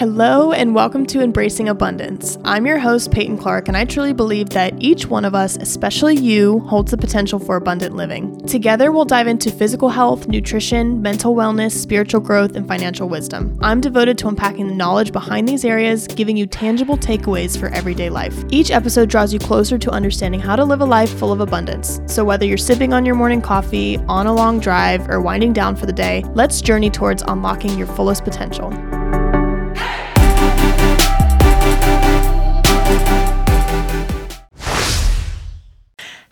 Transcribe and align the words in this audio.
Hello, 0.00 0.52
and 0.52 0.74
welcome 0.74 1.04
to 1.04 1.20
Embracing 1.20 1.68
Abundance. 1.68 2.38
I'm 2.42 2.64
your 2.64 2.78
host, 2.78 3.10
Payton 3.10 3.36
Clark, 3.36 3.68
and 3.68 3.76
I 3.76 3.84
truly 3.84 4.14
believe 4.14 4.48
that 4.48 4.72
each 4.78 5.04
one 5.04 5.26
of 5.26 5.34
us, 5.34 5.56
especially 5.56 6.16
you, 6.16 6.60
holds 6.60 6.90
the 6.90 6.96
potential 6.96 7.38
for 7.38 7.56
abundant 7.56 7.94
living. 7.94 8.40
Together, 8.46 8.92
we'll 8.92 9.04
dive 9.04 9.26
into 9.26 9.50
physical 9.50 9.90
health, 9.90 10.26
nutrition, 10.26 11.02
mental 11.02 11.34
wellness, 11.34 11.72
spiritual 11.72 12.22
growth, 12.22 12.56
and 12.56 12.66
financial 12.66 13.10
wisdom. 13.10 13.58
I'm 13.60 13.82
devoted 13.82 14.16
to 14.16 14.28
unpacking 14.28 14.68
the 14.68 14.74
knowledge 14.74 15.12
behind 15.12 15.46
these 15.46 15.66
areas, 15.66 16.06
giving 16.06 16.34
you 16.34 16.46
tangible 16.46 16.96
takeaways 16.96 17.60
for 17.60 17.66
everyday 17.68 18.08
life. 18.08 18.42
Each 18.48 18.70
episode 18.70 19.10
draws 19.10 19.34
you 19.34 19.38
closer 19.38 19.76
to 19.76 19.90
understanding 19.90 20.40
how 20.40 20.56
to 20.56 20.64
live 20.64 20.80
a 20.80 20.86
life 20.86 21.12
full 21.18 21.30
of 21.30 21.40
abundance. 21.40 22.00
So, 22.06 22.24
whether 22.24 22.46
you're 22.46 22.56
sipping 22.56 22.94
on 22.94 23.04
your 23.04 23.16
morning 23.16 23.42
coffee, 23.42 23.98
on 24.08 24.26
a 24.26 24.32
long 24.32 24.60
drive, 24.60 25.10
or 25.10 25.20
winding 25.20 25.52
down 25.52 25.76
for 25.76 25.84
the 25.84 25.92
day, 25.92 26.24
let's 26.32 26.62
journey 26.62 26.88
towards 26.88 27.22
unlocking 27.28 27.76
your 27.76 27.88
fullest 27.88 28.24
potential. 28.24 28.72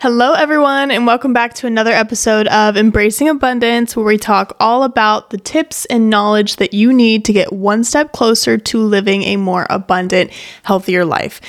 Hello, 0.01 0.31
everyone, 0.31 0.91
and 0.91 1.05
welcome 1.05 1.33
back 1.33 1.55
to 1.55 1.67
another 1.67 1.91
episode 1.91 2.47
of 2.47 2.77
Embracing 2.77 3.27
Abundance, 3.27 3.97
where 3.97 4.05
we 4.05 4.17
talk 4.17 4.55
all 4.57 4.83
about 4.83 5.29
the 5.29 5.37
tips 5.37 5.83
and 5.87 6.09
knowledge 6.09 6.55
that 6.55 6.73
you 6.73 6.93
need 6.93 7.25
to 7.25 7.33
get 7.33 7.51
one 7.51 7.83
step 7.83 8.13
closer 8.13 8.57
to 8.57 8.77
living 8.77 9.23
a 9.23 9.35
more 9.35 9.67
abundant, 9.69 10.31
healthier 10.63 11.03
life. 11.03 11.41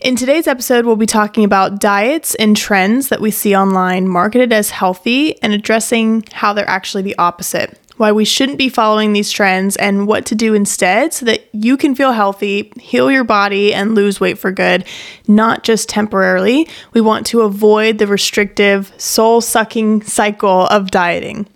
In 0.00 0.16
today's 0.16 0.46
episode, 0.46 0.86
we'll 0.86 0.96
be 0.96 1.04
talking 1.04 1.44
about 1.44 1.80
diets 1.80 2.34
and 2.36 2.56
trends 2.56 3.10
that 3.10 3.20
we 3.20 3.30
see 3.30 3.54
online 3.54 4.08
marketed 4.08 4.54
as 4.54 4.70
healthy 4.70 5.40
and 5.42 5.52
addressing 5.52 6.24
how 6.32 6.54
they're 6.54 6.66
actually 6.66 7.02
the 7.02 7.18
opposite 7.18 7.78
why 8.02 8.10
we 8.10 8.24
shouldn't 8.24 8.58
be 8.58 8.68
following 8.68 9.12
these 9.12 9.30
trends, 9.30 9.76
and 9.76 10.08
what 10.08 10.26
to 10.26 10.34
do 10.34 10.54
instead 10.54 11.12
so 11.12 11.24
that 11.24 11.48
you 11.52 11.76
can 11.76 11.94
feel 11.94 12.10
healthy, 12.10 12.72
heal 12.80 13.12
your 13.12 13.22
body, 13.22 13.72
and 13.72 13.94
lose 13.94 14.18
weight 14.18 14.36
for 14.36 14.50
good, 14.50 14.84
not 15.28 15.62
just 15.62 15.88
temporarily. 15.88 16.68
We 16.94 17.00
want 17.00 17.26
to 17.26 17.42
avoid 17.42 17.98
the 17.98 18.08
restrictive, 18.08 18.92
soul 18.96 19.40
sucking 19.40 20.02
cycle 20.02 20.66
of 20.66 20.90
dieting. 20.90 21.46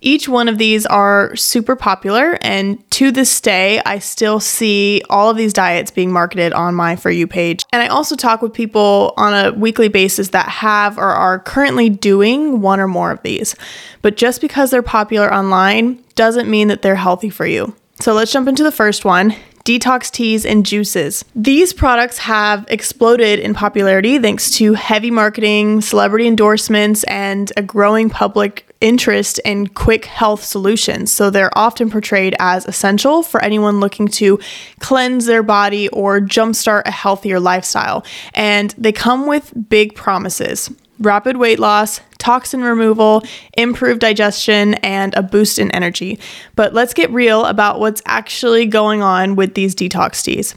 Each 0.00 0.28
one 0.28 0.48
of 0.48 0.56
these 0.56 0.86
are 0.86 1.36
super 1.36 1.76
popular, 1.76 2.38
and 2.40 2.82
to 2.92 3.10
this 3.10 3.40
day, 3.40 3.82
I 3.84 3.98
still 3.98 4.40
see 4.40 5.02
all 5.10 5.28
of 5.28 5.36
these 5.36 5.52
diets 5.52 5.90
being 5.90 6.10
marketed 6.10 6.52
on 6.54 6.74
my 6.74 6.96
For 6.96 7.10
You 7.10 7.26
page. 7.26 7.64
And 7.72 7.82
I 7.82 7.88
also 7.88 8.16
talk 8.16 8.40
with 8.40 8.54
people 8.54 9.12
on 9.16 9.34
a 9.34 9.52
weekly 9.52 9.88
basis 9.88 10.28
that 10.28 10.48
have 10.48 10.96
or 10.96 11.10
are 11.10 11.38
currently 11.38 11.90
doing 11.90 12.62
one 12.62 12.80
or 12.80 12.88
more 12.88 13.10
of 13.10 13.22
these. 13.22 13.54
But 14.00 14.16
just 14.16 14.40
because 14.40 14.70
they're 14.70 14.82
popular 14.82 15.32
online 15.32 16.02
doesn't 16.14 16.50
mean 16.50 16.68
that 16.68 16.80
they're 16.82 16.96
healthy 16.96 17.30
for 17.30 17.46
you. 17.46 17.74
So 18.00 18.14
let's 18.14 18.32
jump 18.32 18.48
into 18.48 18.62
the 18.62 18.72
first 18.72 19.04
one 19.04 19.34
detox 19.64 20.10
teas 20.10 20.46
and 20.46 20.64
juices. 20.64 21.24
These 21.36 21.74
products 21.74 22.18
have 22.18 22.64
exploded 22.68 23.38
in 23.38 23.54
popularity 23.54 24.18
thanks 24.18 24.50
to 24.56 24.72
heavy 24.72 25.10
marketing, 25.10 25.82
celebrity 25.82 26.26
endorsements, 26.26 27.04
and 27.04 27.52
a 27.56 27.62
growing 27.62 28.08
public 28.08 28.69
interest 28.80 29.38
in 29.44 29.68
quick 29.68 30.06
health 30.06 30.42
solutions. 30.42 31.12
So 31.12 31.30
they're 31.30 31.56
often 31.56 31.90
portrayed 31.90 32.34
as 32.38 32.66
essential 32.66 33.22
for 33.22 33.42
anyone 33.42 33.80
looking 33.80 34.08
to 34.08 34.38
cleanse 34.78 35.26
their 35.26 35.42
body 35.42 35.88
or 35.88 36.20
jumpstart 36.20 36.82
a 36.86 36.90
healthier 36.90 37.40
lifestyle. 37.40 38.04
And 38.34 38.74
they 38.78 38.92
come 38.92 39.26
with 39.26 39.52
big 39.68 39.94
promises 39.94 40.70
rapid 41.00 41.38
weight 41.38 41.58
loss, 41.58 42.00
toxin 42.18 42.62
removal, 42.62 43.22
improved 43.56 44.00
digestion, 44.00 44.74
and 44.74 45.14
a 45.14 45.22
boost 45.22 45.58
in 45.58 45.70
energy. 45.72 46.18
But 46.54 46.74
let's 46.74 46.94
get 46.94 47.10
real 47.10 47.44
about 47.46 47.80
what's 47.80 48.02
actually 48.04 48.66
going 48.66 49.02
on 49.02 49.34
with 49.34 49.54
these 49.54 49.74
detox 49.74 50.22
teas. 50.22 50.54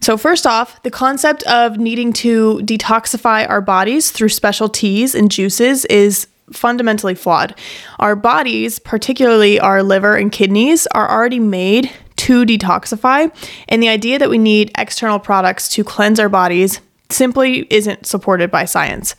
So, 0.00 0.16
first 0.16 0.46
off, 0.46 0.82
the 0.82 0.90
concept 0.90 1.42
of 1.44 1.78
needing 1.78 2.12
to 2.14 2.60
detoxify 2.62 3.48
our 3.48 3.60
bodies 3.60 4.10
through 4.10 4.28
special 4.28 4.68
teas 4.68 5.14
and 5.14 5.30
juices 5.30 5.84
is 5.86 6.28
fundamentally 6.52 7.14
flawed. 7.14 7.54
Our 7.98 8.16
bodies, 8.16 8.78
particularly 8.78 9.60
our 9.60 9.82
liver 9.82 10.16
and 10.16 10.32
kidneys, 10.32 10.86
are 10.88 11.10
already 11.10 11.40
made 11.40 11.90
to 12.16 12.44
detoxify, 12.44 13.32
and 13.68 13.82
the 13.82 13.88
idea 13.88 14.18
that 14.18 14.28
we 14.28 14.38
need 14.38 14.72
external 14.76 15.18
products 15.18 15.68
to 15.70 15.84
cleanse 15.84 16.18
our 16.18 16.28
bodies 16.28 16.80
simply 17.10 17.66
isn't 17.70 18.06
supported 18.06 18.50
by 18.50 18.66
science. 18.66 19.16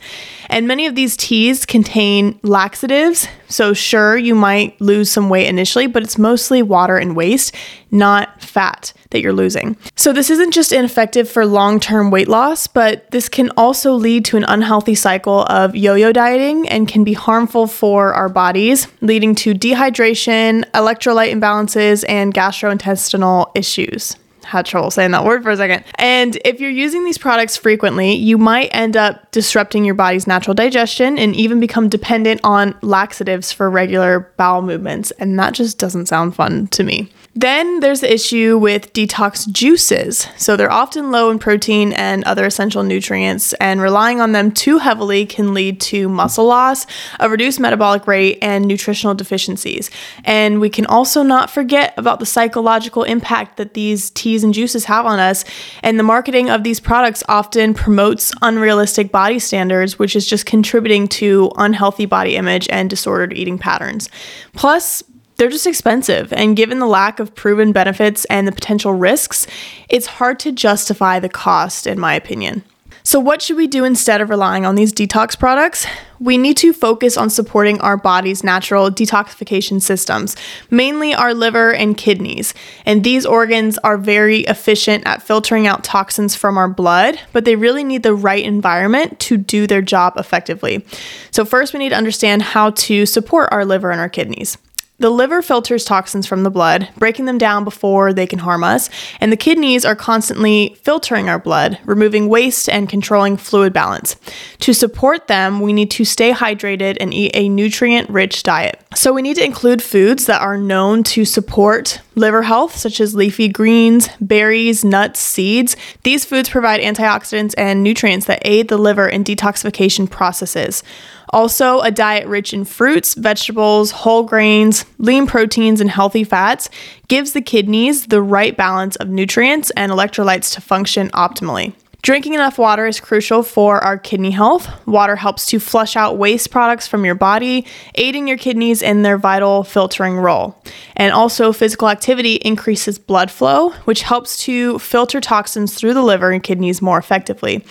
And 0.48 0.68
many 0.68 0.86
of 0.86 0.94
these 0.94 1.16
teas 1.16 1.66
contain 1.66 2.38
laxatives. 2.42 3.26
So, 3.48 3.72
sure, 3.72 4.16
you 4.16 4.34
might 4.36 4.80
lose 4.80 5.10
some 5.10 5.28
weight 5.28 5.48
initially, 5.48 5.88
but 5.88 6.04
it's 6.04 6.16
mostly 6.16 6.62
water 6.62 6.96
and 6.96 7.16
waste, 7.16 7.54
not 7.90 8.40
fat 8.40 8.92
that 9.10 9.20
you're 9.20 9.32
losing. 9.32 9.76
So, 9.96 10.12
this 10.12 10.30
isn't 10.30 10.52
just 10.52 10.70
ineffective 10.70 11.28
for 11.28 11.44
long 11.44 11.80
term 11.80 12.12
weight 12.12 12.28
loss, 12.28 12.68
but 12.68 13.10
this 13.10 13.28
can 13.28 13.50
also 13.56 13.94
lead 13.94 14.24
to 14.26 14.36
an 14.36 14.44
unhealthy 14.44 14.94
cycle 14.94 15.42
of 15.46 15.74
yo 15.74 15.94
yo 15.94 16.12
dieting 16.12 16.68
and 16.68 16.86
can 16.86 17.02
be 17.02 17.14
harmful 17.14 17.66
for 17.66 18.14
our 18.14 18.28
bodies, 18.28 18.86
leading 19.00 19.34
to 19.36 19.52
dehydration, 19.52 20.64
electrolyte 20.70 21.32
imbalances, 21.32 22.04
and 22.08 22.32
gastrointestinal 22.32 23.50
issues 23.56 24.16
had 24.50 24.66
trouble 24.66 24.90
saying 24.90 25.12
that 25.12 25.24
word 25.24 25.42
for 25.44 25.50
a 25.50 25.56
second. 25.56 25.84
And 25.94 26.36
if 26.44 26.60
you're 26.60 26.70
using 26.70 27.04
these 27.04 27.18
products 27.18 27.56
frequently, 27.56 28.14
you 28.14 28.36
might 28.36 28.68
end 28.72 28.96
up 28.96 29.30
disrupting 29.30 29.84
your 29.84 29.94
body's 29.94 30.26
natural 30.26 30.54
digestion 30.54 31.18
and 31.18 31.36
even 31.36 31.60
become 31.60 31.88
dependent 31.88 32.40
on 32.42 32.76
laxatives 32.82 33.52
for 33.52 33.70
regular 33.70 34.32
bowel 34.36 34.62
movements. 34.62 35.12
And 35.12 35.38
that 35.38 35.54
just 35.54 35.78
doesn't 35.78 36.06
sound 36.06 36.34
fun 36.34 36.66
to 36.68 36.82
me. 36.82 37.10
Then 37.36 37.78
there's 37.78 38.00
the 38.00 38.12
issue 38.12 38.58
with 38.58 38.92
detox 38.92 39.50
juices. 39.50 40.26
So 40.36 40.56
they're 40.56 40.70
often 40.70 41.12
low 41.12 41.30
in 41.30 41.38
protein 41.38 41.92
and 41.92 42.24
other 42.24 42.44
essential 42.44 42.82
nutrients, 42.82 43.52
and 43.54 43.80
relying 43.80 44.20
on 44.20 44.32
them 44.32 44.50
too 44.50 44.78
heavily 44.78 45.26
can 45.26 45.54
lead 45.54 45.80
to 45.82 46.08
muscle 46.08 46.46
loss, 46.46 46.86
a 47.20 47.30
reduced 47.30 47.60
metabolic 47.60 48.08
rate, 48.08 48.38
and 48.42 48.66
nutritional 48.66 49.14
deficiencies. 49.14 49.90
And 50.24 50.60
we 50.60 50.68
can 50.70 50.86
also 50.86 51.22
not 51.22 51.50
forget 51.50 51.94
about 51.96 52.18
the 52.18 52.26
psychological 52.26 53.04
impact 53.04 53.58
that 53.58 53.74
these 53.74 54.10
teas 54.10 54.42
and 54.42 54.52
juices 54.52 54.86
have 54.86 55.06
on 55.06 55.20
us. 55.20 55.44
And 55.84 56.00
the 56.00 56.04
marketing 56.04 56.50
of 56.50 56.64
these 56.64 56.80
products 56.80 57.22
often 57.28 57.74
promotes 57.74 58.32
unrealistic 58.42 59.12
body 59.12 59.38
standards, 59.38 60.00
which 60.00 60.16
is 60.16 60.26
just 60.26 60.46
contributing 60.46 61.06
to 61.08 61.52
unhealthy 61.56 62.06
body 62.06 62.34
image 62.34 62.66
and 62.70 62.90
disordered 62.90 63.32
eating 63.32 63.56
patterns. 63.56 64.10
Plus, 64.52 65.04
they're 65.40 65.48
just 65.48 65.66
expensive. 65.66 66.34
And 66.34 66.54
given 66.54 66.80
the 66.80 66.86
lack 66.86 67.18
of 67.18 67.34
proven 67.34 67.72
benefits 67.72 68.26
and 68.26 68.46
the 68.46 68.52
potential 68.52 68.92
risks, 68.92 69.46
it's 69.88 70.04
hard 70.04 70.38
to 70.40 70.52
justify 70.52 71.18
the 71.18 71.30
cost, 71.30 71.86
in 71.86 71.98
my 71.98 72.14
opinion. 72.14 72.62
So, 73.04 73.18
what 73.18 73.40
should 73.40 73.56
we 73.56 73.66
do 73.66 73.84
instead 73.84 74.20
of 74.20 74.28
relying 74.28 74.66
on 74.66 74.74
these 74.74 74.92
detox 74.92 75.38
products? 75.38 75.86
We 76.18 76.36
need 76.36 76.58
to 76.58 76.74
focus 76.74 77.16
on 77.16 77.30
supporting 77.30 77.80
our 77.80 77.96
body's 77.96 78.44
natural 78.44 78.90
detoxification 78.90 79.80
systems, 79.80 80.36
mainly 80.68 81.14
our 81.14 81.32
liver 81.32 81.72
and 81.72 81.96
kidneys. 81.96 82.52
And 82.84 83.02
these 83.02 83.24
organs 83.24 83.78
are 83.78 83.96
very 83.96 84.40
efficient 84.40 85.06
at 85.06 85.22
filtering 85.22 85.66
out 85.66 85.82
toxins 85.82 86.36
from 86.36 86.58
our 86.58 86.68
blood, 86.68 87.18
but 87.32 87.46
they 87.46 87.56
really 87.56 87.82
need 87.82 88.02
the 88.02 88.14
right 88.14 88.44
environment 88.44 89.18
to 89.20 89.38
do 89.38 89.66
their 89.66 89.80
job 89.80 90.18
effectively. 90.18 90.84
So, 91.30 91.46
first, 91.46 91.72
we 91.72 91.78
need 91.78 91.88
to 91.88 91.96
understand 91.96 92.42
how 92.42 92.72
to 92.72 93.06
support 93.06 93.48
our 93.50 93.64
liver 93.64 93.90
and 93.90 94.02
our 94.02 94.10
kidneys. 94.10 94.58
The 95.00 95.08
liver 95.08 95.40
filters 95.40 95.86
toxins 95.86 96.26
from 96.26 96.42
the 96.42 96.50
blood, 96.50 96.90
breaking 96.98 97.24
them 97.24 97.38
down 97.38 97.64
before 97.64 98.12
they 98.12 98.26
can 98.26 98.38
harm 98.38 98.62
us, 98.62 98.90
and 99.18 99.32
the 99.32 99.36
kidneys 99.36 99.86
are 99.86 99.96
constantly 99.96 100.76
filtering 100.82 101.26
our 101.26 101.38
blood, 101.38 101.78
removing 101.86 102.28
waste 102.28 102.68
and 102.68 102.86
controlling 102.86 103.38
fluid 103.38 103.72
balance. 103.72 104.16
To 104.58 104.74
support 104.74 105.26
them, 105.26 105.60
we 105.60 105.72
need 105.72 105.90
to 105.92 106.04
stay 106.04 106.32
hydrated 106.32 106.98
and 107.00 107.14
eat 107.14 107.30
a 107.32 107.48
nutrient 107.48 108.10
rich 108.10 108.42
diet. 108.42 108.78
So, 108.94 109.14
we 109.14 109.22
need 109.22 109.36
to 109.36 109.44
include 109.44 109.82
foods 109.82 110.26
that 110.26 110.42
are 110.42 110.58
known 110.58 111.02
to 111.04 111.24
support 111.24 112.02
liver 112.14 112.42
health, 112.42 112.76
such 112.76 113.00
as 113.00 113.14
leafy 113.14 113.48
greens, 113.48 114.10
berries, 114.20 114.84
nuts, 114.84 115.20
seeds. 115.20 115.76
These 116.02 116.26
foods 116.26 116.50
provide 116.50 116.80
antioxidants 116.80 117.54
and 117.56 117.82
nutrients 117.82 118.26
that 118.26 118.42
aid 118.44 118.68
the 118.68 118.76
liver 118.76 119.08
in 119.08 119.24
detoxification 119.24 120.10
processes. 120.10 120.82
Also, 121.30 121.80
a 121.80 121.90
diet 121.90 122.26
rich 122.26 122.52
in 122.52 122.64
fruits, 122.64 123.14
vegetables, 123.14 123.90
whole 123.92 124.24
grains, 124.24 124.84
lean 124.98 125.26
proteins, 125.26 125.80
and 125.80 125.90
healthy 125.90 126.24
fats 126.24 126.68
gives 127.08 127.32
the 127.32 127.42
kidneys 127.42 128.06
the 128.06 128.20
right 128.20 128.56
balance 128.56 128.96
of 128.96 129.08
nutrients 129.08 129.70
and 129.76 129.92
electrolytes 129.92 130.52
to 130.54 130.60
function 130.60 131.08
optimally. 131.10 131.72
Drinking 132.02 132.32
enough 132.32 132.56
water 132.56 132.86
is 132.86 132.98
crucial 132.98 133.42
for 133.42 133.78
our 133.84 133.98
kidney 133.98 134.30
health. 134.30 134.68
Water 134.86 135.16
helps 135.16 135.44
to 135.46 135.60
flush 135.60 135.96
out 135.96 136.16
waste 136.16 136.50
products 136.50 136.88
from 136.88 137.04
your 137.04 137.14
body, 137.14 137.66
aiding 137.94 138.26
your 138.26 138.38
kidneys 138.38 138.80
in 138.80 139.02
their 139.02 139.18
vital 139.18 139.64
filtering 139.64 140.16
role. 140.16 140.56
And 140.96 141.12
also, 141.12 141.52
physical 141.52 141.90
activity 141.90 142.36
increases 142.36 142.98
blood 142.98 143.30
flow, 143.30 143.70
which 143.84 144.00
helps 144.00 144.42
to 144.44 144.78
filter 144.78 145.20
toxins 145.20 145.74
through 145.74 145.92
the 145.92 146.02
liver 146.02 146.30
and 146.30 146.42
kidneys 146.42 146.80
more 146.80 146.96
effectively. 146.96 147.62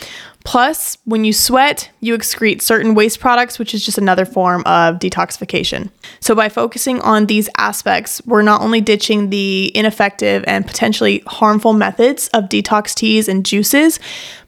Plus, 0.45 0.97
when 1.03 1.25
you 1.25 1.33
sweat, 1.33 1.89
you 1.99 2.17
excrete 2.17 2.61
certain 2.61 2.95
waste 2.95 3.19
products, 3.19 3.59
which 3.59 3.73
is 3.73 3.85
just 3.85 3.97
another 3.97 4.25
form 4.25 4.61
of 4.65 4.95
detoxification. 4.95 5.91
So, 6.21 6.33
by 6.33 6.49
focusing 6.49 7.01
on 7.01 7.25
these 7.25 7.49
aspects, 7.57 8.21
we're 8.25 8.41
not 8.41 8.61
only 8.61 8.79
ditching 8.79 9.29
the 9.29 9.71
ineffective 9.75 10.43
and 10.47 10.65
potentially 10.65 11.21
harmful 11.27 11.73
methods 11.73 12.29
of 12.29 12.45
detox 12.45 12.95
teas 12.95 13.27
and 13.27 13.45
juices, 13.45 13.99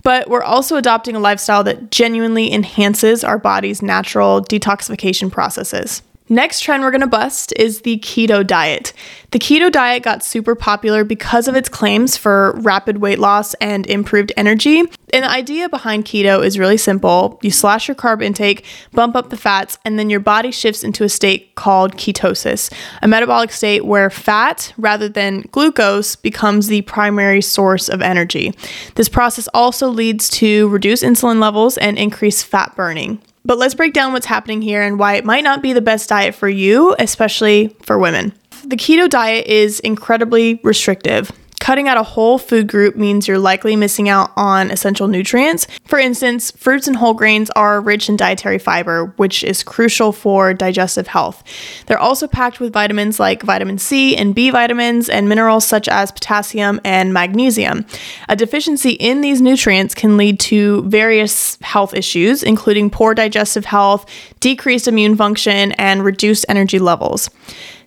but 0.01 0.29
we're 0.29 0.43
also 0.43 0.77
adopting 0.77 1.15
a 1.15 1.19
lifestyle 1.19 1.63
that 1.65 1.91
genuinely 1.91 2.51
enhances 2.51 3.23
our 3.23 3.37
body's 3.37 3.81
natural 3.81 4.41
detoxification 4.41 5.31
processes. 5.31 6.01
Next 6.31 6.61
trend 6.61 6.81
we're 6.81 6.91
gonna 6.91 7.07
bust 7.07 7.53
is 7.57 7.81
the 7.81 7.97
keto 7.97 8.47
diet. 8.47 8.93
The 9.31 9.37
keto 9.37 9.69
diet 9.69 10.01
got 10.01 10.23
super 10.23 10.55
popular 10.55 11.03
because 11.03 11.49
of 11.49 11.57
its 11.57 11.67
claims 11.67 12.15
for 12.15 12.53
rapid 12.61 12.99
weight 12.99 13.19
loss 13.19 13.53
and 13.55 13.85
improved 13.85 14.31
energy. 14.37 14.79
And 15.13 15.25
the 15.25 15.29
idea 15.29 15.67
behind 15.67 16.05
keto 16.05 16.41
is 16.41 16.57
really 16.57 16.77
simple 16.77 17.37
you 17.41 17.51
slash 17.51 17.89
your 17.89 17.95
carb 17.95 18.23
intake, 18.23 18.63
bump 18.93 19.17
up 19.17 19.29
the 19.29 19.35
fats, 19.35 19.77
and 19.83 19.99
then 19.99 20.09
your 20.09 20.21
body 20.21 20.51
shifts 20.51 20.85
into 20.85 21.03
a 21.03 21.09
state 21.09 21.53
called 21.55 21.97
ketosis, 21.97 22.71
a 23.01 23.09
metabolic 23.09 23.51
state 23.51 23.83
where 23.83 24.09
fat 24.09 24.73
rather 24.77 25.09
than 25.09 25.41
glucose 25.51 26.15
becomes 26.15 26.67
the 26.67 26.81
primary 26.83 27.41
source 27.41 27.89
of 27.89 28.01
energy. 28.01 28.53
This 28.95 29.09
process 29.09 29.49
also 29.53 29.89
leads 29.89 30.29
to 30.29 30.69
reduced 30.69 31.03
insulin 31.03 31.41
levels 31.41 31.77
and 31.77 31.97
increased 31.97 32.45
fat 32.45 32.73
burning. 32.77 33.21
But 33.43 33.57
let's 33.57 33.73
break 33.73 33.93
down 33.93 34.13
what's 34.13 34.25
happening 34.25 34.61
here 34.61 34.81
and 34.81 34.99
why 34.99 35.15
it 35.15 35.25
might 35.25 35.43
not 35.43 35.61
be 35.61 35.73
the 35.73 35.81
best 35.81 36.09
diet 36.09 36.35
for 36.35 36.47
you, 36.47 36.95
especially 36.99 37.75
for 37.81 37.97
women. 37.97 38.33
The 38.63 38.75
keto 38.75 39.09
diet 39.09 39.47
is 39.47 39.79
incredibly 39.79 40.59
restrictive. 40.63 41.31
Cutting 41.61 41.87
out 41.87 41.95
a 41.95 42.01
whole 42.01 42.39
food 42.39 42.67
group 42.67 42.95
means 42.95 43.27
you're 43.27 43.37
likely 43.37 43.75
missing 43.75 44.09
out 44.09 44.31
on 44.35 44.71
essential 44.71 45.07
nutrients. 45.07 45.67
For 45.85 45.99
instance, 45.99 46.49
fruits 46.49 46.87
and 46.87 46.97
whole 46.97 47.13
grains 47.13 47.51
are 47.51 47.79
rich 47.79 48.09
in 48.09 48.17
dietary 48.17 48.57
fiber, 48.57 49.13
which 49.17 49.43
is 49.43 49.61
crucial 49.61 50.11
for 50.11 50.55
digestive 50.55 51.05
health. 51.05 51.43
They're 51.85 51.99
also 51.99 52.27
packed 52.27 52.59
with 52.59 52.73
vitamins 52.73 53.19
like 53.19 53.43
vitamin 53.43 53.77
C 53.77 54.17
and 54.17 54.33
B 54.33 54.49
vitamins 54.49 55.07
and 55.07 55.29
minerals 55.29 55.63
such 55.63 55.87
as 55.87 56.11
potassium 56.11 56.81
and 56.83 57.13
magnesium. 57.13 57.85
A 58.27 58.35
deficiency 58.35 58.93
in 58.93 59.21
these 59.21 59.39
nutrients 59.39 59.93
can 59.93 60.17
lead 60.17 60.39
to 60.39 60.81
various 60.89 61.59
health 61.61 61.93
issues, 61.93 62.41
including 62.41 62.89
poor 62.89 63.13
digestive 63.13 63.65
health, 63.65 64.07
decreased 64.39 64.87
immune 64.87 65.15
function, 65.15 65.73
and 65.73 66.03
reduced 66.03 66.43
energy 66.49 66.79
levels. 66.79 67.29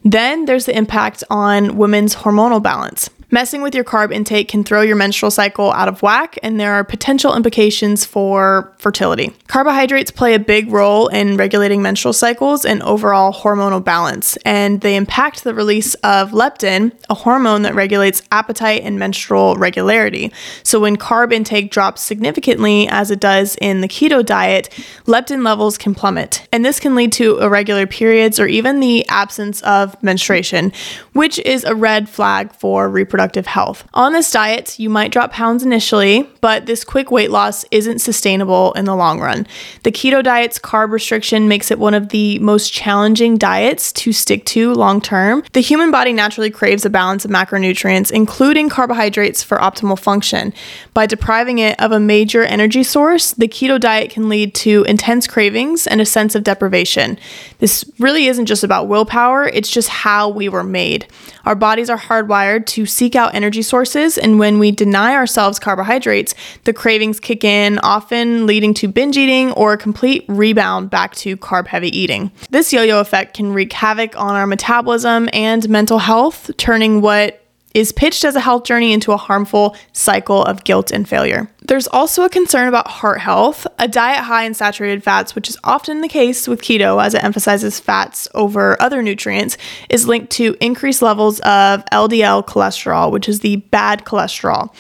Then 0.04 0.44
there's 0.44 0.66
the 0.66 0.76
impact 0.76 1.24
on 1.30 1.78
women's 1.78 2.14
hormonal 2.14 2.62
balance. 2.62 3.08
Messing 3.30 3.62
with 3.62 3.74
your 3.74 3.84
carb 3.84 4.12
intake 4.12 4.48
can 4.48 4.64
throw 4.64 4.82
your 4.82 4.96
menstrual 4.96 5.30
cycle 5.30 5.72
out 5.72 5.88
of 5.88 6.02
whack, 6.02 6.38
and 6.42 6.60
there 6.60 6.74
are 6.74 6.84
potential 6.84 7.34
implications 7.34 8.04
for 8.04 8.72
fertility. 8.78 9.32
Carbohydrates 9.46 10.10
play 10.10 10.34
a 10.34 10.38
big 10.38 10.70
role 10.70 11.08
in 11.08 11.36
regulating 11.36 11.80
menstrual 11.80 12.12
cycles 12.12 12.64
and 12.64 12.82
overall 12.82 13.32
hormonal 13.32 13.82
balance, 13.82 14.36
and 14.44 14.82
they 14.82 14.94
impact 14.96 15.42
the 15.42 15.54
release 15.54 15.94
of 15.94 16.32
leptin, 16.32 16.92
a 17.08 17.14
hormone 17.14 17.62
that 17.62 17.74
regulates 17.74 18.22
appetite 18.30 18.82
and 18.84 18.98
menstrual 18.98 19.56
regularity. 19.56 20.32
So, 20.62 20.80
when 20.80 20.96
carb 20.96 21.32
intake 21.32 21.70
drops 21.70 22.02
significantly, 22.02 22.86
as 22.88 23.10
it 23.10 23.20
does 23.20 23.56
in 23.60 23.80
the 23.80 23.88
keto 23.88 24.24
diet, 24.24 24.68
leptin 25.06 25.44
levels 25.44 25.78
can 25.78 25.94
plummet, 25.94 26.46
and 26.52 26.64
this 26.64 26.78
can 26.78 26.94
lead 26.94 27.12
to 27.14 27.38
irregular 27.38 27.86
periods 27.86 28.38
or 28.38 28.46
even 28.46 28.80
the 28.80 29.08
absence 29.08 29.62
of 29.62 30.00
menstruation, 30.02 30.72
which 31.14 31.38
is 31.40 31.64
a 31.64 31.74
red 31.74 32.08
flag 32.08 32.52
for 32.52 32.88
reproductive 32.88 33.13
reproductive 33.14 33.46
health. 33.46 33.86
On 33.94 34.12
this 34.12 34.32
diet, 34.32 34.76
you 34.80 34.90
might 34.90 35.12
drop 35.12 35.30
pounds 35.30 35.62
initially, 35.62 36.28
but 36.40 36.66
this 36.66 36.82
quick 36.82 37.12
weight 37.12 37.30
loss 37.30 37.64
isn't 37.70 38.00
sustainable 38.00 38.72
in 38.72 38.86
the 38.86 38.96
long 38.96 39.20
run. 39.20 39.46
The 39.84 39.92
keto 39.92 40.20
diet's 40.20 40.58
carb 40.58 40.90
restriction 40.90 41.46
makes 41.46 41.70
it 41.70 41.78
one 41.78 41.94
of 41.94 42.08
the 42.08 42.40
most 42.40 42.72
challenging 42.72 43.38
diets 43.38 43.92
to 43.92 44.12
stick 44.12 44.44
to 44.46 44.74
long 44.74 45.00
term. 45.00 45.44
The 45.52 45.60
human 45.60 45.92
body 45.92 46.12
naturally 46.12 46.50
craves 46.50 46.84
a 46.84 46.90
balance 46.90 47.24
of 47.24 47.30
macronutrients, 47.30 48.10
including 48.10 48.68
carbohydrates, 48.68 49.44
for 49.44 49.58
optimal 49.58 49.96
function. 49.98 50.52
By 50.92 51.06
depriving 51.06 51.58
it 51.58 51.80
of 51.80 51.92
a 51.92 52.00
major 52.00 52.42
energy 52.42 52.82
source, 52.82 53.30
the 53.30 53.46
keto 53.46 53.78
diet 53.78 54.10
can 54.10 54.28
lead 54.28 54.56
to 54.56 54.82
intense 54.88 55.28
cravings 55.28 55.86
and 55.86 56.00
a 56.00 56.06
sense 56.06 56.34
of 56.34 56.42
deprivation. 56.42 57.16
This 57.60 57.84
really 58.00 58.26
isn't 58.26 58.46
just 58.46 58.64
about 58.64 58.88
willpower, 58.88 59.46
it's 59.46 59.70
just 59.70 59.88
how 59.88 60.28
we 60.28 60.48
were 60.48 60.64
made. 60.64 61.06
Our 61.44 61.54
bodies 61.54 61.90
are 61.90 61.98
hardwired 61.98 62.66
to 62.66 62.86
seek 62.86 63.03
seek 63.04 63.14
out 63.14 63.34
energy 63.34 63.60
sources, 63.60 64.16
and 64.16 64.38
when 64.38 64.58
we 64.58 64.70
deny 64.70 65.14
ourselves 65.14 65.58
carbohydrates, 65.58 66.34
the 66.64 66.72
cravings 66.72 67.20
kick 67.20 67.44
in, 67.44 67.78
often 67.80 68.46
leading 68.46 68.72
to 68.72 68.88
binge 68.88 69.18
eating 69.18 69.52
or 69.52 69.74
a 69.74 69.76
complete 69.76 70.24
rebound 70.26 70.88
back 70.88 71.14
to 71.14 71.36
carb 71.36 71.66
heavy 71.66 71.94
eating. 71.94 72.32
This 72.48 72.72
yo 72.72 72.82
yo 72.82 73.00
effect 73.00 73.36
can 73.36 73.52
wreak 73.52 73.74
havoc 73.74 74.18
on 74.18 74.34
our 74.36 74.46
metabolism 74.46 75.28
and 75.34 75.68
mental 75.68 75.98
health, 75.98 76.50
turning 76.56 77.02
what 77.02 77.42
is 77.74 77.92
pitched 77.92 78.24
as 78.24 78.36
a 78.36 78.40
health 78.40 78.64
journey 78.64 78.94
into 78.94 79.12
a 79.12 79.18
harmful 79.18 79.76
cycle 79.92 80.42
of 80.42 80.64
guilt 80.64 80.90
and 80.90 81.06
failure. 81.06 81.50
There's 81.66 81.86
also 81.88 82.24
a 82.24 82.28
concern 82.28 82.68
about 82.68 82.88
heart 82.88 83.20
health. 83.20 83.66
A 83.78 83.88
diet 83.88 84.24
high 84.24 84.44
in 84.44 84.52
saturated 84.52 85.02
fats, 85.02 85.34
which 85.34 85.48
is 85.48 85.56
often 85.64 86.02
the 86.02 86.08
case 86.08 86.46
with 86.46 86.60
keto 86.60 87.02
as 87.02 87.14
it 87.14 87.24
emphasizes 87.24 87.80
fats 87.80 88.28
over 88.34 88.80
other 88.82 89.00
nutrients, 89.00 89.56
is 89.88 90.06
linked 90.06 90.30
to 90.32 90.56
increased 90.60 91.00
levels 91.00 91.40
of 91.40 91.82
LDL 91.86 92.46
cholesterol, 92.46 93.10
which 93.10 93.30
is 93.30 93.40
the 93.40 93.56
bad 93.56 94.04
cholesterol. 94.04 94.74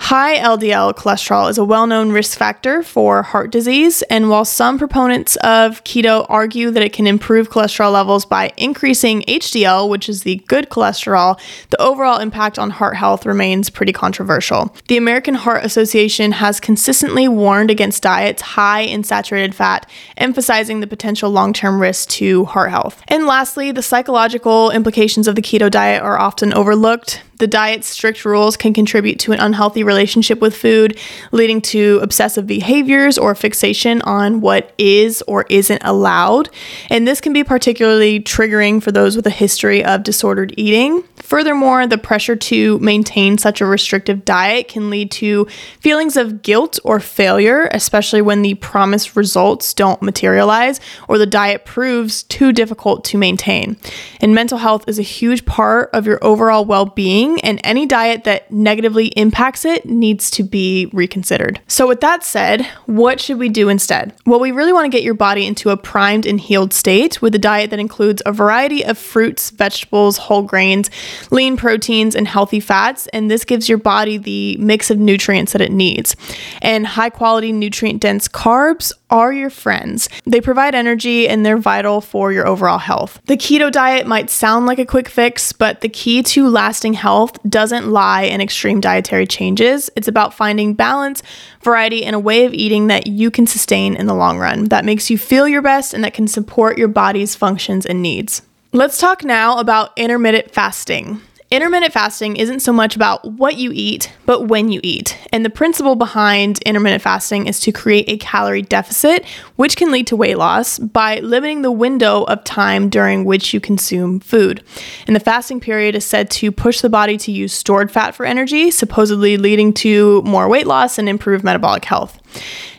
High 0.00 0.38
LDL 0.38 0.94
cholesterol 0.94 1.50
is 1.50 1.58
a 1.58 1.64
well 1.64 1.86
known 1.86 2.10
risk 2.10 2.38
factor 2.38 2.82
for 2.82 3.22
heart 3.22 3.52
disease, 3.52 4.00
and 4.02 4.30
while 4.30 4.46
some 4.46 4.78
proponents 4.78 5.36
of 5.36 5.84
keto 5.84 6.24
argue 6.30 6.70
that 6.70 6.82
it 6.82 6.94
can 6.94 7.06
improve 7.06 7.50
cholesterol 7.50 7.92
levels 7.92 8.24
by 8.24 8.50
increasing 8.56 9.20
HDL, 9.28 9.90
which 9.90 10.08
is 10.08 10.22
the 10.22 10.36
good 10.48 10.70
cholesterol, 10.70 11.38
the 11.68 11.80
overall 11.82 12.18
impact 12.18 12.58
on 12.58 12.70
heart 12.70 12.96
health 12.96 13.26
remains 13.26 13.68
pretty 13.68 13.92
controversial. 13.92 14.74
The 14.88 14.96
American 14.96 15.34
Heart 15.34 15.66
Association 15.66 16.29
has 16.32 16.60
consistently 16.60 17.28
warned 17.28 17.70
against 17.70 18.02
diets 18.02 18.42
high 18.42 18.80
in 18.80 19.04
saturated 19.04 19.54
fat, 19.54 19.88
emphasizing 20.16 20.80
the 20.80 20.86
potential 20.86 21.30
long 21.30 21.52
term 21.52 21.80
risk 21.80 22.08
to 22.10 22.44
heart 22.46 22.70
health. 22.70 23.02
And 23.08 23.26
lastly, 23.26 23.72
the 23.72 23.82
psychological 23.82 24.70
implications 24.70 25.28
of 25.28 25.34
the 25.34 25.42
keto 25.42 25.70
diet 25.70 26.02
are 26.02 26.18
often 26.18 26.52
overlooked. 26.52 27.22
The 27.40 27.46
diet's 27.46 27.88
strict 27.88 28.26
rules 28.26 28.58
can 28.58 28.74
contribute 28.74 29.18
to 29.20 29.32
an 29.32 29.40
unhealthy 29.40 29.82
relationship 29.82 30.42
with 30.42 30.54
food, 30.54 30.98
leading 31.32 31.62
to 31.62 31.98
obsessive 32.02 32.46
behaviors 32.46 33.16
or 33.16 33.34
fixation 33.34 34.02
on 34.02 34.42
what 34.42 34.74
is 34.76 35.22
or 35.26 35.46
isn't 35.48 35.80
allowed. 35.82 36.50
And 36.90 37.08
this 37.08 37.18
can 37.18 37.32
be 37.32 37.42
particularly 37.42 38.20
triggering 38.20 38.82
for 38.82 38.92
those 38.92 39.16
with 39.16 39.26
a 39.26 39.30
history 39.30 39.82
of 39.82 40.02
disordered 40.02 40.52
eating. 40.58 41.02
Furthermore, 41.16 41.86
the 41.86 41.96
pressure 41.96 42.36
to 42.36 42.78
maintain 42.80 43.38
such 43.38 43.62
a 43.62 43.66
restrictive 43.66 44.26
diet 44.26 44.68
can 44.68 44.90
lead 44.90 45.10
to 45.12 45.46
feelings 45.80 46.18
of 46.18 46.42
guilt 46.42 46.78
or 46.84 47.00
failure, 47.00 47.70
especially 47.72 48.20
when 48.20 48.42
the 48.42 48.54
promised 48.56 49.16
results 49.16 49.72
don't 49.72 50.02
materialize 50.02 50.78
or 51.08 51.16
the 51.16 51.26
diet 51.26 51.64
proves 51.64 52.22
too 52.24 52.52
difficult 52.52 53.02
to 53.04 53.16
maintain. 53.16 53.78
And 54.20 54.34
mental 54.34 54.58
health 54.58 54.84
is 54.86 54.98
a 54.98 55.02
huge 55.02 55.46
part 55.46 55.88
of 55.94 56.04
your 56.04 56.22
overall 56.22 56.66
well 56.66 56.84
being 56.84 57.29
and 57.40 57.60
any 57.62 57.86
diet 57.86 58.24
that 58.24 58.50
negatively 58.50 59.08
impacts 59.08 59.64
it 59.64 59.84
needs 59.84 60.30
to 60.32 60.42
be 60.42 60.88
reconsidered. 60.92 61.60
So, 61.66 61.86
with 61.86 62.00
that 62.00 62.24
said, 62.24 62.66
what 62.86 63.20
should 63.20 63.38
we 63.38 63.48
do 63.48 63.68
instead? 63.68 64.14
Well, 64.26 64.40
we 64.40 64.50
really 64.50 64.72
want 64.72 64.86
to 64.86 64.90
get 64.90 65.04
your 65.04 65.14
body 65.14 65.46
into 65.46 65.70
a 65.70 65.76
primed 65.76 66.26
and 66.26 66.40
healed 66.40 66.72
state 66.72 67.20
with 67.20 67.34
a 67.34 67.38
diet 67.38 67.70
that 67.70 67.78
includes 67.78 68.22
a 68.24 68.32
variety 68.32 68.84
of 68.84 68.98
fruits, 68.98 69.50
vegetables, 69.50 70.16
whole 70.16 70.42
grains, 70.42 70.90
lean 71.30 71.56
proteins, 71.56 72.14
and 72.14 72.26
healthy 72.26 72.60
fats. 72.60 73.06
And 73.08 73.30
this 73.30 73.44
gives 73.44 73.68
your 73.68 73.78
body 73.78 74.18
the 74.18 74.56
mix 74.58 74.90
of 74.90 74.98
nutrients 74.98 75.52
that 75.52 75.60
it 75.60 75.72
needs. 75.72 76.16
And 76.62 76.86
high 76.86 77.10
quality, 77.10 77.52
nutrient 77.52 78.00
dense 78.00 78.28
carbs 78.28 78.92
are 79.10 79.32
your 79.32 79.50
friends. 79.50 80.08
They 80.24 80.40
provide 80.40 80.74
energy 80.74 81.28
and 81.28 81.44
they're 81.44 81.58
vital 81.58 82.00
for 82.00 82.32
your 82.32 82.46
overall 82.46 82.78
health. 82.78 83.20
The 83.26 83.36
keto 83.36 83.70
diet 83.70 84.06
might 84.06 84.30
sound 84.30 84.66
like 84.66 84.78
a 84.78 84.86
quick 84.86 85.08
fix, 85.08 85.52
but 85.52 85.80
the 85.80 85.88
key 85.88 86.22
to 86.22 86.48
lasting 86.48 86.94
health 86.94 87.10
doesn't 87.48 87.90
lie 87.90 88.22
in 88.22 88.40
extreme 88.40 88.80
dietary 88.80 89.26
changes. 89.26 89.90
It's 89.96 90.08
about 90.08 90.34
finding 90.34 90.74
balance, 90.74 91.22
variety, 91.62 92.04
and 92.04 92.14
a 92.14 92.20
way 92.20 92.44
of 92.44 92.54
eating 92.54 92.86
that 92.88 93.06
you 93.06 93.30
can 93.30 93.46
sustain 93.46 93.94
in 93.94 94.06
the 94.06 94.14
long 94.14 94.38
run 94.38 94.64
that 94.66 94.84
makes 94.84 95.10
you 95.10 95.18
feel 95.18 95.48
your 95.48 95.62
best 95.62 95.94
and 95.94 96.04
that 96.04 96.14
can 96.14 96.28
support 96.28 96.78
your 96.78 96.88
body's 96.88 97.34
functions 97.34 97.86
and 97.86 98.02
needs. 98.02 98.42
Let's 98.72 98.98
talk 98.98 99.24
now 99.24 99.58
about 99.58 99.90
intermittent 99.96 100.52
fasting. 100.52 101.20
Intermittent 101.52 101.92
fasting 101.92 102.36
isn't 102.36 102.60
so 102.60 102.72
much 102.72 102.94
about 102.94 103.24
what 103.32 103.56
you 103.56 103.72
eat, 103.74 104.12
but 104.24 104.46
when 104.46 104.70
you 104.70 104.78
eat. 104.84 105.18
And 105.32 105.44
the 105.44 105.50
principle 105.50 105.96
behind 105.96 106.62
intermittent 106.62 107.02
fasting 107.02 107.48
is 107.48 107.58
to 107.60 107.72
create 107.72 108.04
a 108.08 108.18
calorie 108.18 108.62
deficit, 108.62 109.26
which 109.56 109.74
can 109.76 109.90
lead 109.90 110.06
to 110.06 110.16
weight 110.16 110.38
loss 110.38 110.78
by 110.78 111.18
limiting 111.18 111.62
the 111.62 111.72
window 111.72 112.22
of 112.22 112.44
time 112.44 112.88
during 112.88 113.24
which 113.24 113.52
you 113.52 113.58
consume 113.58 114.20
food. 114.20 114.62
And 115.08 115.16
the 115.16 115.20
fasting 115.20 115.58
period 115.58 115.96
is 115.96 116.06
said 116.06 116.30
to 116.30 116.52
push 116.52 116.82
the 116.82 116.88
body 116.88 117.16
to 117.18 117.32
use 117.32 117.52
stored 117.52 117.90
fat 117.90 118.14
for 118.14 118.24
energy, 118.24 118.70
supposedly 118.70 119.36
leading 119.36 119.72
to 119.74 120.22
more 120.22 120.48
weight 120.48 120.68
loss 120.68 120.98
and 120.98 121.08
improved 121.08 121.42
metabolic 121.42 121.84
health. 121.84 122.19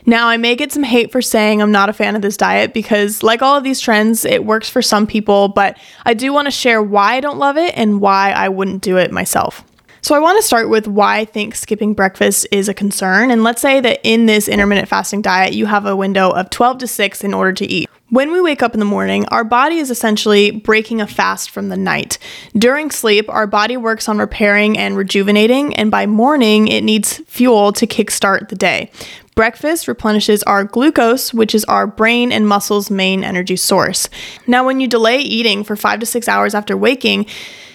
Now, 0.04 0.28
I 0.28 0.36
may 0.36 0.56
get 0.56 0.72
some 0.72 0.82
hate 0.82 1.12
for 1.12 1.22
saying 1.22 1.62
I'm 1.62 1.70
not 1.70 1.88
a 1.88 1.92
fan 1.92 2.16
of 2.16 2.22
this 2.22 2.36
diet 2.36 2.74
because, 2.74 3.22
like 3.22 3.42
all 3.42 3.56
of 3.56 3.64
these 3.64 3.80
trends, 3.80 4.24
it 4.24 4.44
works 4.44 4.68
for 4.68 4.82
some 4.82 5.06
people, 5.06 5.48
but 5.48 5.78
I 6.04 6.14
do 6.14 6.32
want 6.32 6.46
to 6.46 6.50
share 6.50 6.82
why 6.82 7.14
I 7.14 7.20
don't 7.20 7.38
love 7.38 7.56
it 7.56 7.72
and 7.76 8.00
why 8.00 8.32
I 8.32 8.48
wouldn't 8.48 8.82
do 8.82 8.96
it 8.96 9.12
myself. 9.12 9.64
So, 10.00 10.16
I 10.16 10.18
want 10.18 10.38
to 10.38 10.42
start 10.42 10.68
with 10.68 10.88
why 10.88 11.18
I 11.18 11.24
think 11.24 11.54
skipping 11.54 11.94
breakfast 11.94 12.48
is 12.50 12.68
a 12.68 12.74
concern. 12.74 13.30
And 13.30 13.44
let's 13.44 13.62
say 13.62 13.80
that 13.80 14.00
in 14.02 14.26
this 14.26 14.48
intermittent 14.48 14.88
fasting 14.88 15.22
diet, 15.22 15.52
you 15.52 15.66
have 15.66 15.86
a 15.86 15.94
window 15.94 16.30
of 16.30 16.50
12 16.50 16.78
to 16.78 16.86
6 16.88 17.22
in 17.22 17.32
order 17.32 17.52
to 17.52 17.66
eat. 17.66 17.88
When 18.12 18.30
we 18.30 18.42
wake 18.42 18.62
up 18.62 18.74
in 18.74 18.78
the 18.78 18.84
morning, 18.84 19.24
our 19.28 19.42
body 19.42 19.78
is 19.78 19.90
essentially 19.90 20.50
breaking 20.50 21.00
a 21.00 21.06
fast 21.06 21.48
from 21.48 21.70
the 21.70 21.78
night. 21.78 22.18
During 22.54 22.90
sleep, 22.90 23.26
our 23.30 23.46
body 23.46 23.78
works 23.78 24.06
on 24.06 24.18
repairing 24.18 24.76
and 24.76 24.98
rejuvenating, 24.98 25.74
and 25.76 25.90
by 25.90 26.04
morning, 26.04 26.68
it 26.68 26.84
needs 26.84 27.22
fuel 27.26 27.72
to 27.72 27.86
kickstart 27.86 28.50
the 28.50 28.54
day. 28.54 28.90
Breakfast 29.34 29.88
replenishes 29.88 30.42
our 30.42 30.62
glucose, 30.62 31.32
which 31.32 31.54
is 31.54 31.64
our 31.64 31.86
brain 31.86 32.30
and 32.30 32.46
muscles' 32.46 32.90
main 32.90 33.24
energy 33.24 33.56
source. 33.56 34.08
Now, 34.46 34.66
when 34.66 34.78
you 34.78 34.86
delay 34.86 35.20
eating 35.20 35.64
for 35.64 35.74
five 35.74 36.00
to 36.00 36.06
six 36.06 36.28
hours 36.28 36.54
after 36.54 36.76
waking, 36.76 37.26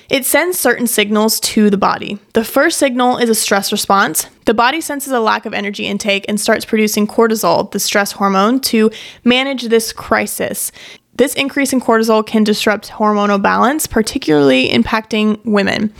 it 0.09 0.23
sends 0.23 0.57
certain 0.59 0.87
signals 0.87 1.39
to 1.41 1.69
the 1.69 1.77
body. 1.77 2.19
The 2.33 2.43
first 2.43 2.77
signal 2.77 3.17
is 3.17 3.29
a 3.29 3.35
stress 3.35 3.71
response. 3.71 4.27
The 4.45 4.53
body 4.53 4.81
senses 4.81 5.11
a 5.11 5.19
lack 5.19 5.45
of 5.45 5.53
energy 5.53 5.87
intake 5.87 6.25
and 6.29 6.39
starts 6.39 6.63
producing 6.63 7.07
cortisol, 7.07 7.71
the 7.71 7.79
stress 7.79 8.13
hormone, 8.13 8.61
to 8.61 8.91
manage 9.23 9.63
this 9.63 9.91
crisis. 9.91 10.71
This 11.15 11.33
increase 11.33 11.73
in 11.73 11.81
cortisol 11.81 12.25
can 12.25 12.43
disrupt 12.43 12.89
hormonal 12.89 13.41
balance, 13.41 13.87
particularly 13.87 14.69
impacting 14.69 15.43
women. 15.43 15.91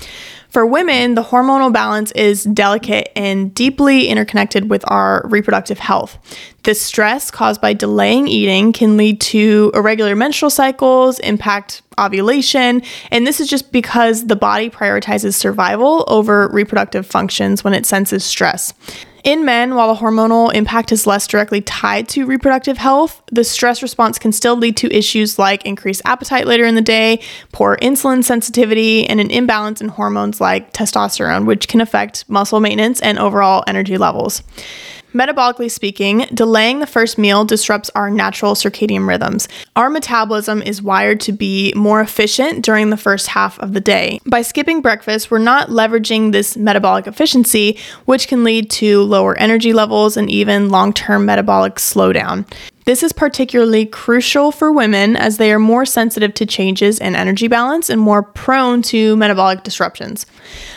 For 0.49 0.65
women, 0.65 1.15
the 1.15 1.23
hormonal 1.23 1.73
balance 1.73 2.11
is 2.13 2.43
delicate 2.45 3.11
and 3.17 3.53
deeply 3.53 4.07
interconnected 4.07 4.69
with 4.69 4.83
our 4.89 5.23
reproductive 5.25 5.79
health. 5.79 6.17
The 6.63 6.73
stress 6.73 7.31
caused 7.31 7.61
by 7.61 7.73
delaying 7.73 8.27
eating 8.27 8.73
can 8.73 8.97
lead 8.97 9.21
to 9.21 9.71
irregular 9.73 10.15
menstrual 10.15 10.49
cycles, 10.49 11.19
impact 11.19 11.81
ovulation, 11.99 12.81
and 13.11 13.25
this 13.25 13.39
is 13.39 13.49
just 13.49 13.71
because 13.71 14.27
the 14.27 14.35
body 14.35 14.69
prioritizes 14.69 15.33
survival 15.33 16.05
over 16.07 16.49
reproductive 16.49 17.05
functions 17.05 17.63
when 17.63 17.73
it 17.73 17.85
senses 17.85 18.23
stress. 18.23 18.73
In 19.27 19.43
men, 19.43 19.75
while 19.75 19.93
the 19.93 19.99
hormonal 19.99 20.53
impact 20.53 20.93
is 20.93 21.05
less 21.05 21.27
directly 21.27 21.59
tied 21.59 22.07
to 22.07 22.25
reproductive 22.25 22.77
health, 22.77 23.21
the 23.29 23.43
stress 23.43 23.81
response 23.81 24.17
can 24.17 24.31
still 24.31 24.55
lead 24.55 24.77
to 24.77 24.89
issues 24.89 25.37
like 25.37 25.65
increased 25.65 26.01
appetite 26.05 26.47
later 26.47 26.63
in 26.63 26.75
the 26.75 26.81
day, 26.81 27.19
poor 27.51 27.75
insulin 27.81 28.23
sensitivity, 28.23 29.05
and 29.05 29.19
an 29.19 29.29
imbalance 29.29 29.81
in 29.81 29.89
hormones 29.89 30.39
like 30.39 30.71
testosterone, 30.71 31.45
which 31.45 31.67
can 31.67 31.81
affect 31.81 32.23
muscle 32.29 32.61
maintenance 32.61 33.01
and 33.01 33.19
overall 33.19 33.65
energy 33.67 33.97
levels. 33.97 34.43
Metabolically 35.17 35.71
speaking, 35.71 36.27
delaying 36.31 36.77
the 36.77 36.85
first 36.85 37.17
meal 37.17 37.43
disrupts 37.43 37.89
our 37.95 38.07
natural 38.07 38.53
circadian 38.53 39.07
rhythms. 39.07 39.47
Our 39.75 39.89
metabolism 39.89 40.61
is 40.61 40.79
wired 40.79 41.19
to 41.21 41.31
be 41.31 41.73
more 41.75 42.01
efficient 42.01 42.63
during 42.63 42.91
the 42.91 42.97
first 42.97 43.25
half 43.25 43.57
of 43.57 43.73
the 43.73 43.81
day. 43.81 44.19
By 44.27 44.43
skipping 44.43 44.79
breakfast, 44.79 45.31
we're 45.31 45.39
not 45.39 45.69
leveraging 45.69 46.33
this 46.33 46.55
metabolic 46.55 47.07
efficiency, 47.07 47.79
which 48.05 48.27
can 48.27 48.43
lead 48.43 48.69
to 48.71 49.01
lower 49.01 49.35
energy 49.39 49.73
levels 49.73 50.17
and 50.17 50.29
even 50.29 50.69
long 50.69 50.93
term 50.93 51.25
metabolic 51.25 51.77
slowdown. 51.77 52.45
This 52.87 53.03
is 53.03 53.11
particularly 53.11 53.85
crucial 53.85 54.49
for 54.49 54.71
women 54.71 55.17
as 55.17 55.35
they 55.35 55.51
are 55.51 55.59
more 55.59 55.85
sensitive 55.85 56.33
to 56.35 56.45
changes 56.45 56.99
in 56.99 57.17
energy 57.17 57.49
balance 57.49 57.89
and 57.89 57.99
more 57.99 58.23
prone 58.23 58.81
to 58.83 59.17
metabolic 59.17 59.63
disruptions. 59.63 60.25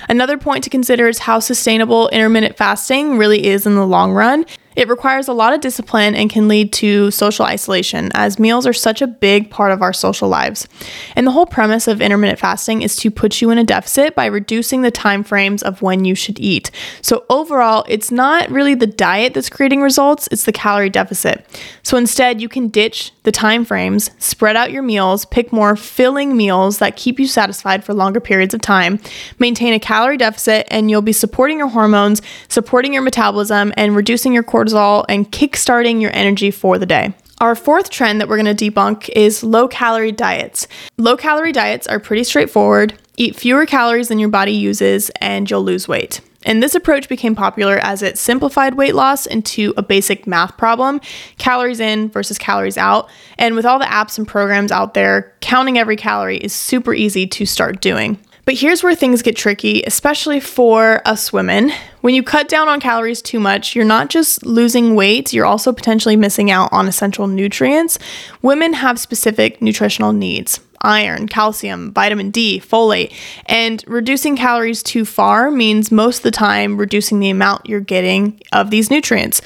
Another 0.09 0.37
point 0.37 0.65
to 0.65 0.71
consider 0.71 1.07
is 1.07 1.21
how 1.21 1.39
sustainable 1.39 2.09
intermittent 2.09 2.57
fasting 2.57 3.17
really 3.17 3.47
is 3.47 3.65
in 3.65 3.77
the 3.77 3.87
long 3.87 4.11
run. 4.11 4.45
It 4.81 4.89
requires 4.89 5.29
a 5.29 5.35
lot 5.35 5.53
of 5.53 5.61
discipline 5.61 6.15
and 6.15 6.31
can 6.31 6.49
lead 6.49 6.73
to 6.73 7.11
social 7.11 7.45
isolation, 7.45 8.09
as 8.15 8.39
meals 8.39 8.67
are 8.67 8.73
such 8.73 9.03
a 9.03 9.07
big 9.07 9.51
part 9.51 9.73
of 9.73 9.83
our 9.83 9.93
social 9.93 10.27
lives. 10.27 10.67
And 11.15 11.27
the 11.27 11.33
whole 11.33 11.45
premise 11.45 11.87
of 11.87 12.01
intermittent 12.01 12.39
fasting 12.39 12.81
is 12.81 12.97
to 12.97 13.11
put 13.11 13.43
you 13.43 13.51
in 13.51 13.59
a 13.59 13.65
deficit 13.65 14.15
by 14.15 14.25
reducing 14.25 14.81
the 14.81 14.91
time 14.91 15.23
frames 15.23 15.63
of 15.63 15.83
when 15.83 16.07
you 16.07 16.15
should 16.15 16.41
eat. 16.41 16.71
So 17.03 17.27
overall, 17.29 17.85
it's 17.91 18.11
not 18.11 18.51
really 18.51 18.75
the 18.75 18.87
diet 18.87 19.35
that's 19.35 19.51
creating 19.51 19.83
results, 19.83 20.31
it's 20.33 20.47
the 20.47 20.53
calorie 20.53 20.89
deficit. 20.89 21.45
So 21.83 21.99
instead, 21.99 22.41
you 22.41 22.49
can 22.49 22.69
ditch 22.69 23.13
the 23.25 23.33
time 23.33 23.67
frames, 23.67 24.11
spread 24.17 24.57
out 24.57 24.73
your 24.73 24.83
meals, 24.83 25.27
pick 25.27 25.53
more 25.53 25.77
filling 25.77 26.39
meals 26.39 26.79
that 26.79 26.97
keep 26.97 27.21
you 27.21 27.27
satisfied 27.27 27.85
for 27.85 27.93
longer 27.93 28.19
periods 28.19 28.55
of 28.55 28.63
time, 28.63 28.99
maintain 29.39 29.75
a 29.75 29.79
calorie 29.79 30.17
deficit, 30.17 30.67
and 30.71 30.91
you'll 30.91 31.03
be 31.03 31.13
supporting 31.13 31.59
your 31.59 31.69
hormones, 31.69 32.23
supporting 32.49 32.95
your 32.95 33.03
metabolism, 33.03 33.75
and 33.77 33.95
reducing 33.95 34.33
your 34.33 34.43
cortisol 34.43 34.70
and 34.75 35.31
kickstarting 35.31 36.01
your 36.01 36.15
energy 36.15 36.51
for 36.51 36.79
the 36.79 36.87
day. 36.87 37.15
Our 37.41 37.55
fourth 37.55 37.89
trend 37.89 38.21
that 38.21 38.29
we're 38.29 38.43
going 38.43 38.55
to 38.55 38.71
debunk 38.71 39.09
is 39.09 39.43
low 39.43 39.67
calorie 39.67 40.13
diets. 40.13 40.69
Low 40.99 41.17
calorie 41.17 41.53
diets 41.53 41.87
are 41.87 41.99
pretty 41.99 42.25
straightforward. 42.25 42.99
Eat 43.17 43.35
fewer 43.35 43.65
calories 43.65 44.09
than 44.09 44.19
your 44.19 44.29
body 44.29 44.53
uses, 44.53 45.11
and 45.21 45.51
you'll 45.51 45.63
lose 45.63 45.89
weight. 45.89 46.21
And 46.45 46.63
this 46.63 46.75
approach 46.75 47.09
became 47.09 47.35
popular 47.35 47.77
as 47.79 48.03
it 48.03 48.17
simplified 48.17 48.75
weight 48.75 48.95
loss 48.95 49.27
into 49.27 49.75
a 49.77 49.83
basic 49.83 50.27
math 50.27 50.57
problem 50.57 51.01
calories 51.39 51.81
in 51.81 52.09
versus 52.09 52.39
calories 52.39 52.79
out. 52.79 53.11
And 53.39 53.55
with 53.55 53.67
all 53.67 53.79
the 53.79 53.85
apps 53.85 54.17
and 54.17 54.27
programs 54.27 54.73
out 54.73 54.95
there, 54.95 55.35
counting 55.41 55.79
every 55.79 55.97
calorie 55.97 56.39
is 56.39 56.55
super 56.55 56.95
easy 56.95 57.27
to 57.27 57.45
start 57.45 57.81
doing. 57.81 58.19
But 58.51 58.59
here's 58.59 58.83
where 58.83 58.97
things 58.97 59.23
get 59.23 59.37
tricky, 59.37 59.85
especially 59.87 60.41
for 60.41 61.07
us 61.07 61.33
women. 61.33 61.71
When 62.01 62.17
you 62.17 62.25
cut 62.25 62.49
down 62.49 62.69
on 62.69 62.81
calories 62.81 63.23
too 63.23 63.39
much, 63.39 63.77
you're 63.77 63.85
not 63.85 64.11
just 64.11 64.45
losing 64.45 64.97
weight, 64.97 65.33
you're 65.33 65.47
also 65.47 65.73
potentially 65.73 66.17
missing 66.17 66.51
out 66.51 66.69
on 66.73 66.89
essential 66.89 67.29
nutrients. 67.29 67.97
Women 68.43 68.73
have 68.73 68.99
specific 68.99 69.63
nutritional 69.63 70.13
needs 70.13 70.59
iron, 70.81 71.29
calcium, 71.29 71.93
vitamin 71.93 72.33
D, 72.33 72.59
folate, 72.59 73.15
and 73.47 73.85
reducing 73.87 74.35
calories 74.35 74.83
too 74.83 75.05
far 75.05 75.53
means 75.53 75.93
most 75.93 76.17
of 76.17 76.23
the 76.25 76.33
time 76.33 76.77
reducing 76.77 77.21
the 77.21 77.31
amount 77.31 77.69
you're 77.69 77.79
getting 77.79 78.41
of 78.53 78.71
these 78.71 78.91
nutrients. 78.91 79.41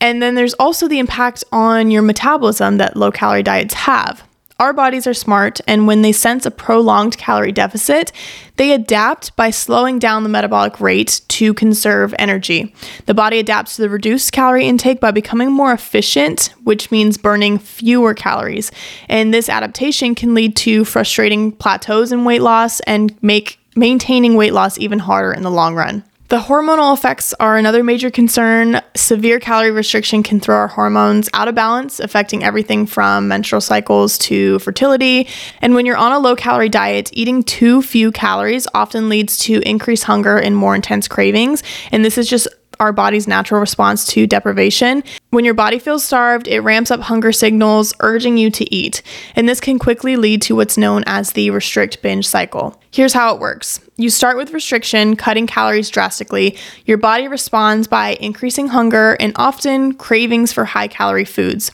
And 0.00 0.20
then 0.20 0.34
there's 0.34 0.54
also 0.54 0.88
the 0.88 0.98
impact 0.98 1.44
on 1.52 1.92
your 1.92 2.02
metabolism 2.02 2.78
that 2.78 2.96
low 2.96 3.12
calorie 3.12 3.44
diets 3.44 3.74
have. 3.74 4.24
Our 4.60 4.74
bodies 4.74 5.06
are 5.06 5.14
smart, 5.14 5.62
and 5.66 5.86
when 5.86 6.02
they 6.02 6.12
sense 6.12 6.44
a 6.44 6.50
prolonged 6.50 7.16
calorie 7.16 7.50
deficit, 7.50 8.12
they 8.56 8.72
adapt 8.72 9.34
by 9.34 9.48
slowing 9.48 9.98
down 9.98 10.22
the 10.22 10.28
metabolic 10.28 10.82
rate 10.82 11.22
to 11.28 11.54
conserve 11.54 12.14
energy. 12.18 12.74
The 13.06 13.14
body 13.14 13.38
adapts 13.38 13.76
to 13.76 13.82
the 13.82 13.88
reduced 13.88 14.32
calorie 14.32 14.66
intake 14.66 15.00
by 15.00 15.12
becoming 15.12 15.50
more 15.50 15.72
efficient, 15.72 16.52
which 16.62 16.90
means 16.90 17.16
burning 17.16 17.58
fewer 17.58 18.12
calories. 18.12 18.70
And 19.08 19.32
this 19.32 19.48
adaptation 19.48 20.14
can 20.14 20.34
lead 20.34 20.56
to 20.56 20.84
frustrating 20.84 21.52
plateaus 21.52 22.12
in 22.12 22.26
weight 22.26 22.42
loss 22.42 22.80
and 22.80 23.16
make 23.22 23.58
maintaining 23.74 24.34
weight 24.34 24.52
loss 24.52 24.76
even 24.76 24.98
harder 24.98 25.32
in 25.32 25.42
the 25.42 25.50
long 25.50 25.74
run. 25.74 26.04
The 26.30 26.38
hormonal 26.38 26.96
effects 26.96 27.34
are 27.40 27.56
another 27.56 27.82
major 27.82 28.08
concern. 28.08 28.80
Severe 28.94 29.40
calorie 29.40 29.72
restriction 29.72 30.22
can 30.22 30.38
throw 30.38 30.54
our 30.54 30.68
hormones 30.68 31.28
out 31.34 31.48
of 31.48 31.56
balance, 31.56 31.98
affecting 31.98 32.44
everything 32.44 32.86
from 32.86 33.26
menstrual 33.26 33.60
cycles 33.60 34.16
to 34.18 34.60
fertility. 34.60 35.26
And 35.60 35.74
when 35.74 35.86
you're 35.86 35.96
on 35.96 36.12
a 36.12 36.20
low 36.20 36.36
calorie 36.36 36.68
diet, 36.68 37.10
eating 37.12 37.42
too 37.42 37.82
few 37.82 38.12
calories 38.12 38.68
often 38.74 39.08
leads 39.08 39.38
to 39.38 39.60
increased 39.68 40.04
hunger 40.04 40.38
and 40.38 40.54
more 40.54 40.76
intense 40.76 41.08
cravings. 41.08 41.64
And 41.90 42.04
this 42.04 42.16
is 42.16 42.28
just 42.28 42.46
our 42.78 42.92
body's 42.92 43.26
natural 43.26 43.60
response 43.60 44.06
to 44.06 44.24
deprivation. 44.28 45.02
When 45.30 45.44
your 45.44 45.54
body 45.54 45.78
feels 45.78 46.02
starved, 46.02 46.48
it 46.48 46.58
ramps 46.58 46.90
up 46.90 47.02
hunger 47.02 47.30
signals, 47.30 47.94
urging 48.00 48.36
you 48.36 48.50
to 48.50 48.74
eat. 48.74 49.00
And 49.36 49.48
this 49.48 49.60
can 49.60 49.78
quickly 49.78 50.16
lead 50.16 50.42
to 50.42 50.56
what's 50.56 50.76
known 50.76 51.04
as 51.06 51.32
the 51.32 51.50
restrict 51.50 52.02
binge 52.02 52.26
cycle. 52.26 52.80
Here's 52.92 53.12
how 53.12 53.32
it 53.34 53.40
works 53.40 53.78
you 53.96 54.08
start 54.08 54.38
with 54.38 54.54
restriction, 54.54 55.14
cutting 55.14 55.46
calories 55.46 55.90
drastically. 55.90 56.56
Your 56.86 56.96
body 56.96 57.28
responds 57.28 57.86
by 57.86 58.16
increasing 58.18 58.68
hunger 58.68 59.16
and 59.20 59.32
often 59.36 59.92
cravings 59.92 60.54
for 60.54 60.64
high 60.64 60.88
calorie 60.88 61.26
foods. 61.26 61.70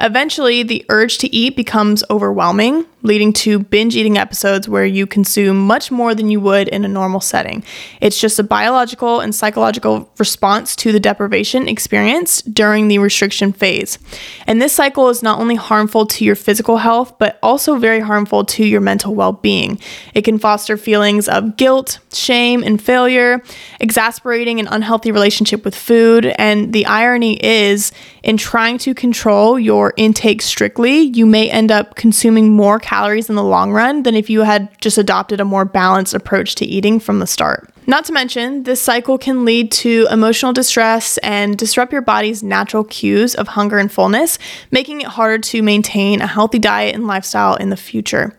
Eventually, 0.00 0.64
the 0.64 0.84
urge 0.88 1.18
to 1.18 1.32
eat 1.32 1.54
becomes 1.54 2.02
overwhelming, 2.10 2.84
leading 3.02 3.32
to 3.32 3.60
binge 3.60 3.94
eating 3.94 4.18
episodes 4.18 4.68
where 4.68 4.84
you 4.84 5.06
consume 5.06 5.56
much 5.56 5.92
more 5.92 6.16
than 6.16 6.30
you 6.30 6.40
would 6.40 6.66
in 6.66 6.84
a 6.84 6.88
normal 6.88 7.20
setting. 7.20 7.62
It's 8.00 8.20
just 8.20 8.40
a 8.40 8.44
biological 8.44 9.20
and 9.20 9.32
psychological 9.32 10.10
response 10.18 10.74
to 10.76 10.90
the 10.90 11.00
deprivation 11.00 11.68
experienced 11.68 12.52
during 12.52 12.88
the 12.88 12.97
restriction 13.00 13.52
phase. 13.52 13.98
And 14.46 14.60
this 14.60 14.72
cycle 14.72 15.08
is 15.08 15.22
not 15.22 15.40
only 15.40 15.54
harmful 15.54 16.06
to 16.06 16.24
your 16.24 16.34
physical 16.34 16.78
health, 16.78 17.18
but 17.18 17.38
also 17.42 17.76
very 17.76 18.00
harmful 18.00 18.44
to 18.44 18.64
your 18.64 18.80
mental 18.80 19.14
well 19.14 19.32
being. 19.32 19.78
It 20.14 20.22
can 20.22 20.38
foster 20.38 20.76
feelings 20.76 21.28
of 21.28 21.56
guilt, 21.56 21.98
shame, 22.12 22.62
and 22.62 22.80
failure, 22.80 23.42
exasperating 23.80 24.60
an 24.60 24.68
unhealthy 24.68 25.12
relationship 25.12 25.64
with 25.64 25.74
food. 25.74 26.26
And 26.38 26.72
the 26.72 26.86
irony 26.86 27.42
is, 27.44 27.92
in 28.22 28.36
trying 28.36 28.78
to 28.78 28.94
control 28.94 29.58
your 29.58 29.94
intake 29.96 30.42
strictly, 30.42 31.00
you 31.00 31.26
may 31.26 31.50
end 31.50 31.70
up 31.70 31.94
consuming 31.94 32.52
more 32.52 32.78
calories 32.78 33.28
in 33.28 33.36
the 33.36 33.44
long 33.44 33.72
run 33.72 34.02
than 34.02 34.14
if 34.14 34.28
you 34.30 34.42
had 34.42 34.68
just 34.80 34.98
adopted 34.98 35.40
a 35.40 35.44
more 35.44 35.64
balanced 35.64 36.14
approach 36.14 36.54
to 36.56 36.64
eating 36.64 37.00
from 37.00 37.18
the 37.18 37.26
start. 37.26 37.72
Not 37.88 38.04
to 38.04 38.12
mention, 38.12 38.64
this 38.64 38.82
cycle 38.82 39.16
can 39.16 39.46
lead 39.46 39.72
to 39.72 40.06
emotional 40.10 40.52
distress 40.52 41.16
and 41.22 41.56
disrupt 41.56 41.90
your 41.90 42.02
body's 42.02 42.42
natural 42.42 42.84
cues 42.84 43.34
of 43.34 43.48
hunger 43.48 43.78
and 43.78 43.90
fullness, 43.90 44.38
making 44.70 45.00
it 45.00 45.06
harder 45.06 45.38
to 45.38 45.62
maintain 45.62 46.20
a 46.20 46.26
healthy 46.26 46.58
diet 46.58 46.94
and 46.94 47.06
lifestyle 47.06 47.56
in 47.56 47.70
the 47.70 47.78
future. 47.78 48.38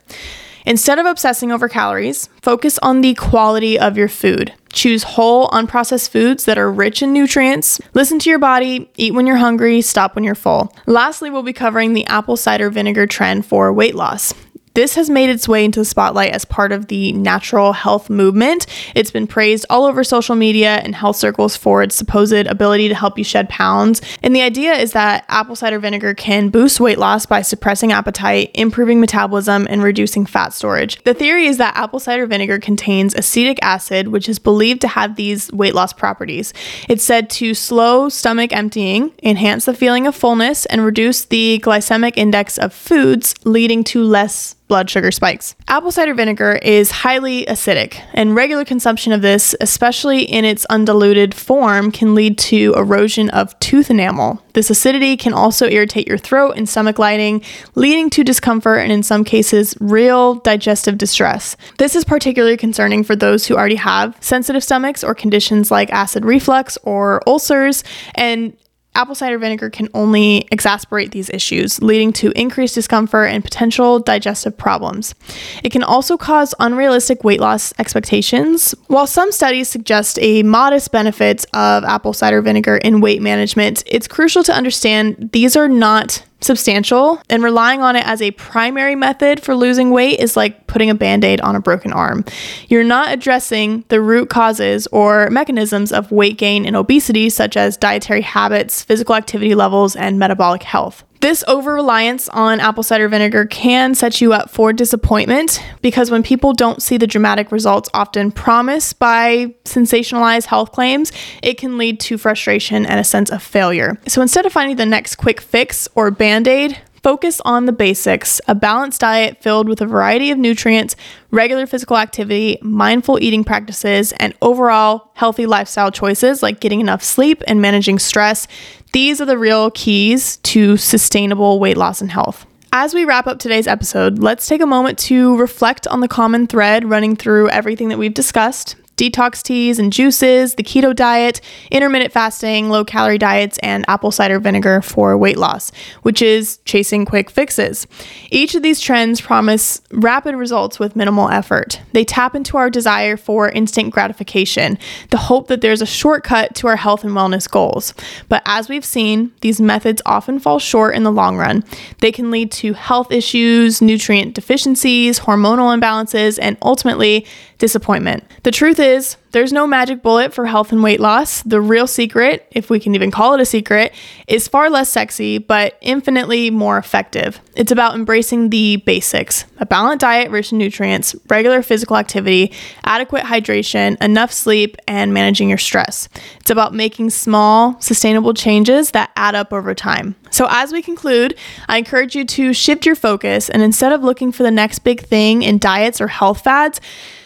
Instead 0.68 1.00
of 1.00 1.08
obsessing 1.08 1.52
over 1.52 1.68
calories, 1.68 2.30
focus 2.44 2.78
on 2.84 3.02
the 3.02 3.16
quality 3.16 3.80
of 3.80 3.98
your 3.98 4.08
food. 4.08 4.54
Choose 4.72 5.02
whole, 5.02 5.50
unprocessed 5.50 6.12
foods 6.12 6.46
that 6.46 6.60
are 6.60 6.72
rich 6.72 7.02
in 7.02 7.12
nutrients. 7.12 7.82
Listen 7.96 8.20
to 8.20 8.30
your 8.30 8.38
body, 8.38 8.88
eat 8.98 9.16
when 9.16 9.26
you're 9.26 9.38
hungry, 9.38 9.82
stop 9.82 10.14
when 10.14 10.24
you're 10.24 10.36
full. 10.36 10.72
Lastly, 10.86 11.32
we'll 11.32 11.42
be 11.42 11.54
covering 11.54 11.94
the 11.94 12.06
apple 12.06 12.38
cider 12.38 12.70
vinegar 12.70 13.08
trend 13.08 13.48
for 13.48 13.74
weight 13.74 13.96
loss. 13.96 14.32
This 14.74 14.96
has 14.96 15.10
made 15.10 15.30
its 15.30 15.48
way 15.48 15.66
into 15.66 15.80
the 15.80 15.86
spotlight 15.86 16.32
as 16.32 16.46
part 16.46 16.72
of 16.72 16.88
the 16.88 17.12
natural 17.14 17.74
health 17.74 18.10
movement. 18.10 18.66
It's 18.96 19.12
been 19.12 19.28
praised 19.28 19.66
all 19.70 19.86
over 19.86 20.04
social 20.04 20.36
media 20.36 20.78
and 20.84 20.96
health 20.96 21.16
circles 21.16 21.58
for 21.58 21.82
its 21.82 21.96
supposed 21.96 22.34
ability 22.34 22.88
to 22.88 22.96
help 22.96 23.18
you 23.18 23.24
shed 23.24 23.50
pounds. 23.50 24.02
And 24.22 24.36
the 24.36 24.42
idea 24.42 24.74
is 24.74 24.94
that 24.94 25.26
apple 25.28 25.56
cider 25.56 25.80
vinegar 25.80 26.14
can 26.14 26.50
boost 26.50 26.80
weight 26.80 26.98
loss 26.98 27.26
by 27.26 27.42
suppressing 27.42 27.92
appetite, 27.92 28.52
improving 28.54 29.00
metabolism, 29.00 29.68
and 29.70 29.82
reducing 29.82 30.26
fat 30.26 30.54
storage. 30.54 31.02
The 31.04 31.14
theory 31.14 31.46
is 31.46 31.58
that 31.58 31.76
apple 31.76 32.00
cider 32.00 32.28
vinegar 32.28 32.60
contains 32.60 33.16
acetic 33.16 33.60
acid, 33.62 34.10
which 34.10 34.30
is 34.30 34.40
believed 34.40 34.82
to 34.82 34.88
have 34.88 35.16
these 35.16 35.52
weight 35.52 35.74
loss 35.74 35.94
properties. 35.94 36.54
It's 36.88 37.04
said 37.04 37.30
to 37.32 37.54
slow 37.54 38.10
stomach 38.10 38.54
emptying, 38.54 39.12
enhance 39.24 39.66
the 39.66 39.74
feeling 39.74 40.06
of 40.08 40.16
fullness, 40.16 40.66
and 40.68 40.86
reduce 40.86 41.26
the 41.26 41.60
glycemic 41.64 42.14
index 42.18 42.58
of 42.58 42.74
foods, 42.74 43.34
leading 43.44 43.84
to 43.86 44.04
less 44.04 44.56
blood 44.70 44.90
sugar 44.90 45.12
spikes. 45.12 45.56
Apple 45.68 45.92
cider 45.92 46.14
vinegar 46.14 46.54
is 46.64 46.92
highly 46.92 47.46
acidic, 47.48 48.00
and 48.14 48.36
regular 48.36 48.64
consumption 48.64 49.12
of 49.12 49.22
this, 49.22 49.54
especially 49.60 50.22
in 50.22 50.46
its 50.46 50.66
undiluted 50.70 51.34
form, 51.34 51.92
can 51.92 52.16
lead 52.16 52.38
to 52.38 52.74
erosion 52.78 53.30
of 53.32 53.60
tooth 53.60 53.90
enamel. 53.90 54.42
This 54.54 54.70
acidity 54.70 55.18
can 55.18 55.34
also 55.34 55.68
irritate 55.68 56.08
your 56.08 56.18
throat 56.18 56.54
and 56.56 56.70
stomach 56.70 57.00
lining, 57.00 57.44
leading 57.76 58.10
to 58.12 58.24
discomfort 58.24 58.80
and, 58.80 58.92
in 58.92 59.04
some 59.04 59.24
cases, 59.24 59.76
real 59.80 60.36
digestive 60.36 60.98
distress. 60.98 61.58
This 61.78 61.96
is 61.96 62.06
particularly 62.06 62.58
concerning 62.58 63.04
for 63.04 63.16
those 63.16 63.48
who 63.48 63.56
already 63.56 63.76
have 63.76 64.16
sensitive 64.22 64.64
stomachs 64.64 65.04
or 65.04 65.16
conditions 65.16 65.72
like 65.72 65.92
acid 65.92 66.24
reflux 66.24 66.78
or 66.84 67.22
ulcers, 67.28 67.84
and 68.16 68.56
Apple 68.96 69.16
cider 69.16 69.38
vinegar 69.38 69.70
can 69.70 69.88
only 69.94 70.48
exacerbate 70.52 71.12
these 71.12 71.30
issues, 71.30 71.82
leading 71.82 72.12
to 72.14 72.32
increased 72.32 72.76
discomfort 72.76 73.26
and 73.26 73.44
potential 73.44 74.00
digestive 74.00 74.58
problems. 74.58 75.16
It 75.64 75.72
can 75.72 75.84
also 75.84 76.18
cause 76.18 76.54
unrealistic 76.60 77.24
weight 77.24 77.40
loss 77.40 77.74
expectations. 77.80 78.76
While 78.88 79.08
some 79.08 79.32
studies 79.32 79.70
suggest 79.70 80.20
a 80.22 80.44
modest 80.44 80.92
benefit 80.92 81.46
of 81.54 81.84
apple 81.84 82.14
cider 82.14 82.42
vinegar 82.42 82.78
in 82.78 83.00
weight 83.00 83.22
management, 83.22 83.84
it's 83.86 84.08
crucial 84.08 84.44
to 84.44 84.54
understand 84.54 85.30
these 85.32 85.56
are 85.56 85.70
not 85.70 86.24
substantial, 86.42 87.22
and 87.30 87.44
relying 87.44 87.82
on 87.82 87.96
it 87.96 88.06
as 88.06 88.22
a 88.22 88.32
primary 88.32 88.96
method 88.96 89.42
for 89.42 89.56
losing 89.56 89.92
weight 89.92 90.20
is 90.20 90.38
like 90.38 90.68
putting 90.68 90.90
a 90.90 90.96
band 90.96 91.24
aid 91.24 91.42
on 91.42 91.56
a 91.56 91.60
broken 91.60 91.92
arm. 91.92 92.24
You're 92.68 92.84
not 92.84 93.12
addressing 93.14 93.84
the 93.90 94.02
root 94.02 94.30
causes 94.30 94.88
or 94.88 95.30
mechanisms 95.30 95.92
of 95.92 96.12
weight 96.12 96.38
gain 96.38 96.66
and 96.66 96.76
obesity, 96.76 97.30
such 97.30 97.58
as 97.58 97.78
dietary 97.78 98.22
habits, 98.22 98.84
physical 98.84 99.16
activity 99.16 99.56
levels, 99.56 99.96
and 99.96 100.20
metabolic 100.20 100.64
health. 100.64 101.04
This 101.22 101.44
over 101.50 101.74
reliance 101.74 102.30
on 102.30 102.62
apple 102.62 102.82
cider 102.82 103.10
vinegar 103.10 103.46
can 103.46 103.94
set 103.94 104.22
you 104.22 104.32
up 104.32 104.50
for 104.50 104.72
disappointment 104.72 105.62
because 105.82 106.10
when 106.10 106.24
people 106.24 106.54
don't 106.54 106.82
see 106.82 106.96
the 106.96 107.08
dramatic 107.08 107.52
results 107.52 107.90
often 107.94 108.32
promised 108.32 109.00
by 109.00 109.54
sensationalized 109.66 110.46
health 110.46 110.72
claims, 110.72 111.12
it 111.44 111.58
can 111.58 111.78
lead 111.78 112.00
to 112.02 112.18
frustration 112.18 112.86
and 112.86 113.02
a 113.02 113.04
sense 113.04 113.30
of 113.32 113.44
failure. 113.44 114.00
So 114.08 114.22
instead 114.22 114.46
of 114.46 114.54
finding 114.54 114.78
the 114.78 114.86
next 114.86 115.18
quick 115.18 115.42
fix 115.42 115.90
or 115.94 116.10
band 116.10 116.48
aid, 116.48 116.78
Focus 117.04 117.40
on 117.46 117.66
the 117.66 117.72
basics 117.72 118.42
a 118.48 118.56
balanced 118.56 119.02
diet 119.02 119.42
filled 119.42 119.70
with 119.70 119.82
a 119.82 119.86
variety 119.86 120.32
of 120.32 120.38
nutrients, 120.38 120.96
regular 121.32 121.66
physical 121.66 121.98
activity, 121.98 122.58
mindful 122.62 123.22
eating 123.22 123.44
practices, 123.44 124.12
and 124.14 124.34
overall 124.42 125.12
healthy 125.14 125.46
lifestyle 125.46 125.92
choices 125.92 126.44
like 126.44 126.60
getting 126.60 126.82
enough 126.82 127.04
sleep 127.04 127.42
and 127.48 127.62
managing 127.62 128.00
stress. 128.00 128.48
These 128.92 129.22
are 129.22 129.26
the 129.26 129.38
real 129.38 129.70
keys 129.72 130.38
to 130.38 130.76
sustainable 130.76 131.60
weight 131.60 131.78
loss 131.78 132.02
and 132.02 132.12
health. 132.12 132.46
As 132.72 132.94
we 132.94 133.06
wrap 133.06 133.28
up 133.28 133.40
today's 133.40 133.68
episode, 133.68 134.20
let's 134.20 134.48
take 134.48 134.62
a 134.62 134.66
moment 134.66 134.98
to 135.00 135.38
reflect 135.38 135.88
on 135.88 136.00
the 136.00 136.08
common 136.08 136.48
thread 136.48 136.90
running 136.90 137.16
through 137.16 137.50
everything 137.50 137.90
that 137.90 137.98
we've 137.98 138.14
discussed 138.14 138.76
detox 139.00 139.42
teas 139.42 139.80
and 139.80 139.94
juices, 139.94 140.56
the 140.56 140.64
keto 140.64 140.94
diet, 140.94 141.40
intermittent 141.72 142.12
fasting, 142.12 142.70
low 142.70 142.84
calorie 142.84 143.18
diets, 143.18 143.58
and 143.60 143.86
apple 143.88 144.12
cider 144.12 144.40
vinegar 144.40 144.82
for 144.82 145.18
weight 145.18 145.38
loss, 145.38 145.72
which 146.02 146.22
is 146.22 146.60
chasing 146.66 147.06
quick 147.06 147.30
fixes. 147.30 147.88
Each 148.30 148.56
of 148.56 148.62
these 148.62 148.82
trends 148.82 149.22
promise 149.22 149.82
rapid 149.92 150.36
results 150.36 150.80
with 150.80 150.98
minimal 150.98 151.30
effort. 151.30 151.80
They 151.94 152.04
tap 152.04 152.36
into 152.36 152.58
our 152.58 152.70
desire 152.70 153.16
for 153.16 153.48
instant 153.48 153.94
gratification, 153.94 154.78
the 155.12 155.18
hope 155.18 155.48
that 155.48 155.62
there's 155.62 155.82
a 155.82 155.86
shortcut 155.86 156.54
to 156.56 156.68
our 156.68 156.76
health 156.76 157.06
and 157.06 157.14
wellness 157.14 157.50
goals. 157.50 157.94
But 158.28 158.44
as 158.46 158.68
we've 158.68 158.84
seen, 158.84 159.32
these 159.40 159.62
methods 159.62 160.02
often 160.06 160.40
fall 160.40 160.60
short 160.60 160.94
in 160.94 161.04
the 161.04 161.12
long 161.12 161.38
run. 161.38 161.64
They 162.00 162.12
can 162.12 162.32
lead 162.32 162.52
to 162.54 162.74
health 162.74 163.14
issues, 163.14 163.82
nutrient 163.82 164.36
deficiencies, 164.36 165.22
hormonal 165.22 165.74
imbalances, 165.78 166.38
and 166.42 166.58
ultimately 166.62 167.26
disappointment. 167.60 168.24
The 168.44 168.52
truth 168.52 168.80
is, 168.80 169.18
there's 169.32 169.54
no 169.54 169.68
magic 169.68 170.02
bullet 170.02 170.34
for 170.34 170.48
health 170.48 170.72
and 170.72 170.82
weight 170.82 171.00
loss. 171.00 171.44
The 171.44 171.62
real 171.62 171.86
secret, 171.86 172.48
if 172.52 172.70
we 172.70 172.80
can 172.80 172.96
even 172.96 173.12
call 173.12 173.36
it 173.36 173.42
a 173.42 173.46
secret, 173.46 173.94
is 174.28 174.48
far 174.48 174.72
less 174.72 174.90
sexy, 174.90 175.38
but 175.38 175.78
infinitely 175.82 176.50
more 176.50 176.80
effective. 176.80 177.40
It's 177.56 177.72
about 177.72 177.94
embracing 177.94 178.50
the 178.50 178.78
basics 178.78 179.46
a 179.60 179.66
balanced 179.66 180.00
diet 180.00 180.32
rich 180.32 180.52
in 180.52 180.58
nutrients, 180.58 181.14
regular 181.30 181.62
physical 181.62 181.98
activity, 181.98 182.52
adequate 182.86 183.24
hydration, 183.24 184.02
enough 184.02 184.32
sleep, 184.32 184.78
and 184.88 185.14
managing 185.14 185.50
your 185.50 185.58
stress. 185.58 186.08
It's 186.40 186.50
about 186.50 186.74
making 186.74 187.10
small, 187.10 187.80
sustainable 187.82 188.34
changes 188.34 188.92
that 188.92 189.12
add 189.18 189.36
up 189.36 189.52
over 189.52 189.76
time. 189.76 190.16
So, 190.40 190.48
as 190.50 190.72
we 190.72 190.82
conclude, 190.82 191.36
I 191.68 191.80
encourage 191.80 192.16
you 192.16 192.24
to 192.24 192.54
shift 192.54 192.86
your 192.86 192.96
focus 192.96 193.50
and 193.50 193.62
instead 193.62 193.92
of 193.92 194.06
looking 194.06 194.32
for 194.32 194.44
the 194.44 194.52
next 194.52 194.80
big 194.80 195.02
thing 195.02 195.44
in 195.44 195.58
diets 195.58 196.00
or 196.00 196.08
health 196.08 196.46
fads, 196.46 196.80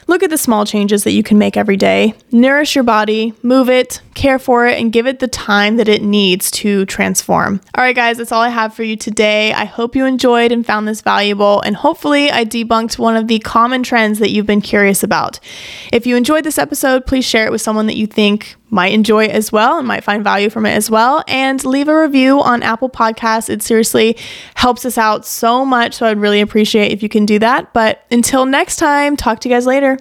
Look 0.05 0.21
at 0.21 0.29
the 0.29 0.37
small 0.37 0.65
changes 0.65 1.05
that 1.05 1.11
you 1.13 1.23
can 1.23 1.37
make 1.37 1.55
every 1.55 1.77
day. 1.77 2.13
Nourish 2.29 2.75
your 2.75 2.83
body, 2.83 3.33
move 3.41 3.69
it, 3.69 4.01
care 4.13 4.39
for 4.39 4.67
it, 4.67 4.79
and 4.79 4.91
give 4.91 5.07
it 5.07 5.19
the 5.19 5.27
time 5.27 5.77
that 5.77 5.87
it 5.87 6.01
needs 6.01 6.51
to 6.51 6.85
transform. 6.85 7.61
All 7.75 7.83
right, 7.83 7.95
guys, 7.95 8.17
that's 8.17 8.31
all 8.31 8.41
I 8.41 8.49
have 8.49 8.73
for 8.73 8.83
you 8.83 8.95
today. 8.95 9.53
I 9.53 9.65
hope 9.65 9.95
you 9.95 10.05
enjoyed 10.05 10.51
and 10.51 10.65
found 10.65 10.87
this 10.87 11.01
valuable, 11.01 11.61
and 11.61 11.75
hopefully, 11.75 12.31
I 12.31 12.45
debunked 12.45 12.97
one 12.97 13.15
of 13.15 13.27
the 13.27 13.39
common 13.39 13.83
trends 13.83 14.19
that 14.19 14.31
you've 14.31 14.45
been 14.45 14.61
curious 14.61 15.03
about. 15.03 15.39
If 15.91 16.05
you 16.05 16.15
enjoyed 16.15 16.43
this 16.43 16.57
episode, 16.57 17.05
please 17.05 17.25
share 17.25 17.45
it 17.45 17.51
with 17.51 17.61
someone 17.61 17.87
that 17.87 17.95
you 17.95 18.07
think 18.07 18.55
might 18.69 18.93
enjoy 18.93 19.25
it 19.25 19.31
as 19.31 19.51
well 19.51 19.77
and 19.77 19.87
might 19.87 20.03
find 20.03 20.23
value 20.23 20.49
from 20.49 20.65
it 20.65 20.71
as 20.71 20.89
well. 20.89 21.23
And 21.27 21.63
leave 21.63 21.87
a 21.87 22.01
review 22.01 22.41
on 22.41 22.63
Apple 22.63 22.89
Podcasts. 22.89 23.49
It 23.49 23.61
seriously 23.61 24.17
helps 24.55 24.83
us 24.83 24.97
out 24.97 25.27
so 25.27 25.63
much. 25.63 25.93
So 25.93 26.07
I'd 26.07 26.17
really 26.17 26.41
appreciate 26.41 26.91
if 26.91 27.03
you 27.03 27.09
can 27.09 27.27
do 27.27 27.37
that. 27.39 27.71
But 27.73 28.03
until 28.09 28.47
next 28.47 28.77
time, 28.77 29.15
talk 29.15 29.39
to 29.41 29.49
you 29.49 29.53
guys 29.53 29.67
later. 29.67 29.99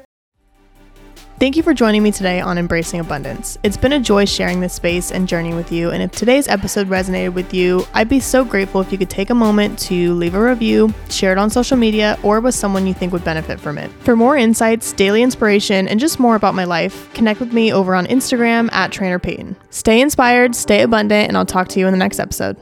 Thank 1.42 1.56
you 1.56 1.64
for 1.64 1.74
joining 1.74 2.04
me 2.04 2.12
today 2.12 2.40
on 2.40 2.56
Embracing 2.56 3.00
Abundance. 3.00 3.58
It's 3.64 3.76
been 3.76 3.94
a 3.94 3.98
joy 3.98 4.26
sharing 4.26 4.60
this 4.60 4.74
space 4.74 5.10
and 5.10 5.26
journey 5.26 5.52
with 5.54 5.72
you. 5.72 5.90
And 5.90 6.00
if 6.00 6.12
today's 6.12 6.46
episode 6.46 6.88
resonated 6.88 7.34
with 7.34 7.52
you, 7.52 7.84
I'd 7.94 8.08
be 8.08 8.20
so 8.20 8.44
grateful 8.44 8.80
if 8.80 8.92
you 8.92 8.96
could 8.96 9.10
take 9.10 9.28
a 9.28 9.34
moment 9.34 9.76
to 9.80 10.14
leave 10.14 10.36
a 10.36 10.40
review, 10.40 10.94
share 11.10 11.32
it 11.32 11.38
on 11.38 11.50
social 11.50 11.76
media, 11.76 12.16
or 12.22 12.38
with 12.38 12.54
someone 12.54 12.86
you 12.86 12.94
think 12.94 13.12
would 13.12 13.24
benefit 13.24 13.58
from 13.58 13.76
it. 13.76 13.90
For 14.04 14.14
more 14.14 14.36
insights, 14.36 14.92
daily 14.92 15.20
inspiration, 15.20 15.88
and 15.88 15.98
just 15.98 16.20
more 16.20 16.36
about 16.36 16.54
my 16.54 16.62
life, 16.62 17.12
connect 17.12 17.40
with 17.40 17.52
me 17.52 17.72
over 17.72 17.96
on 17.96 18.06
Instagram 18.06 18.72
at 18.72 18.92
Trainer 18.92 19.18
Payton. 19.18 19.56
Stay 19.70 20.00
inspired, 20.00 20.54
stay 20.54 20.82
abundant, 20.82 21.26
and 21.26 21.36
I'll 21.36 21.44
talk 21.44 21.66
to 21.70 21.80
you 21.80 21.88
in 21.88 21.92
the 21.92 21.98
next 21.98 22.20
episode. 22.20 22.56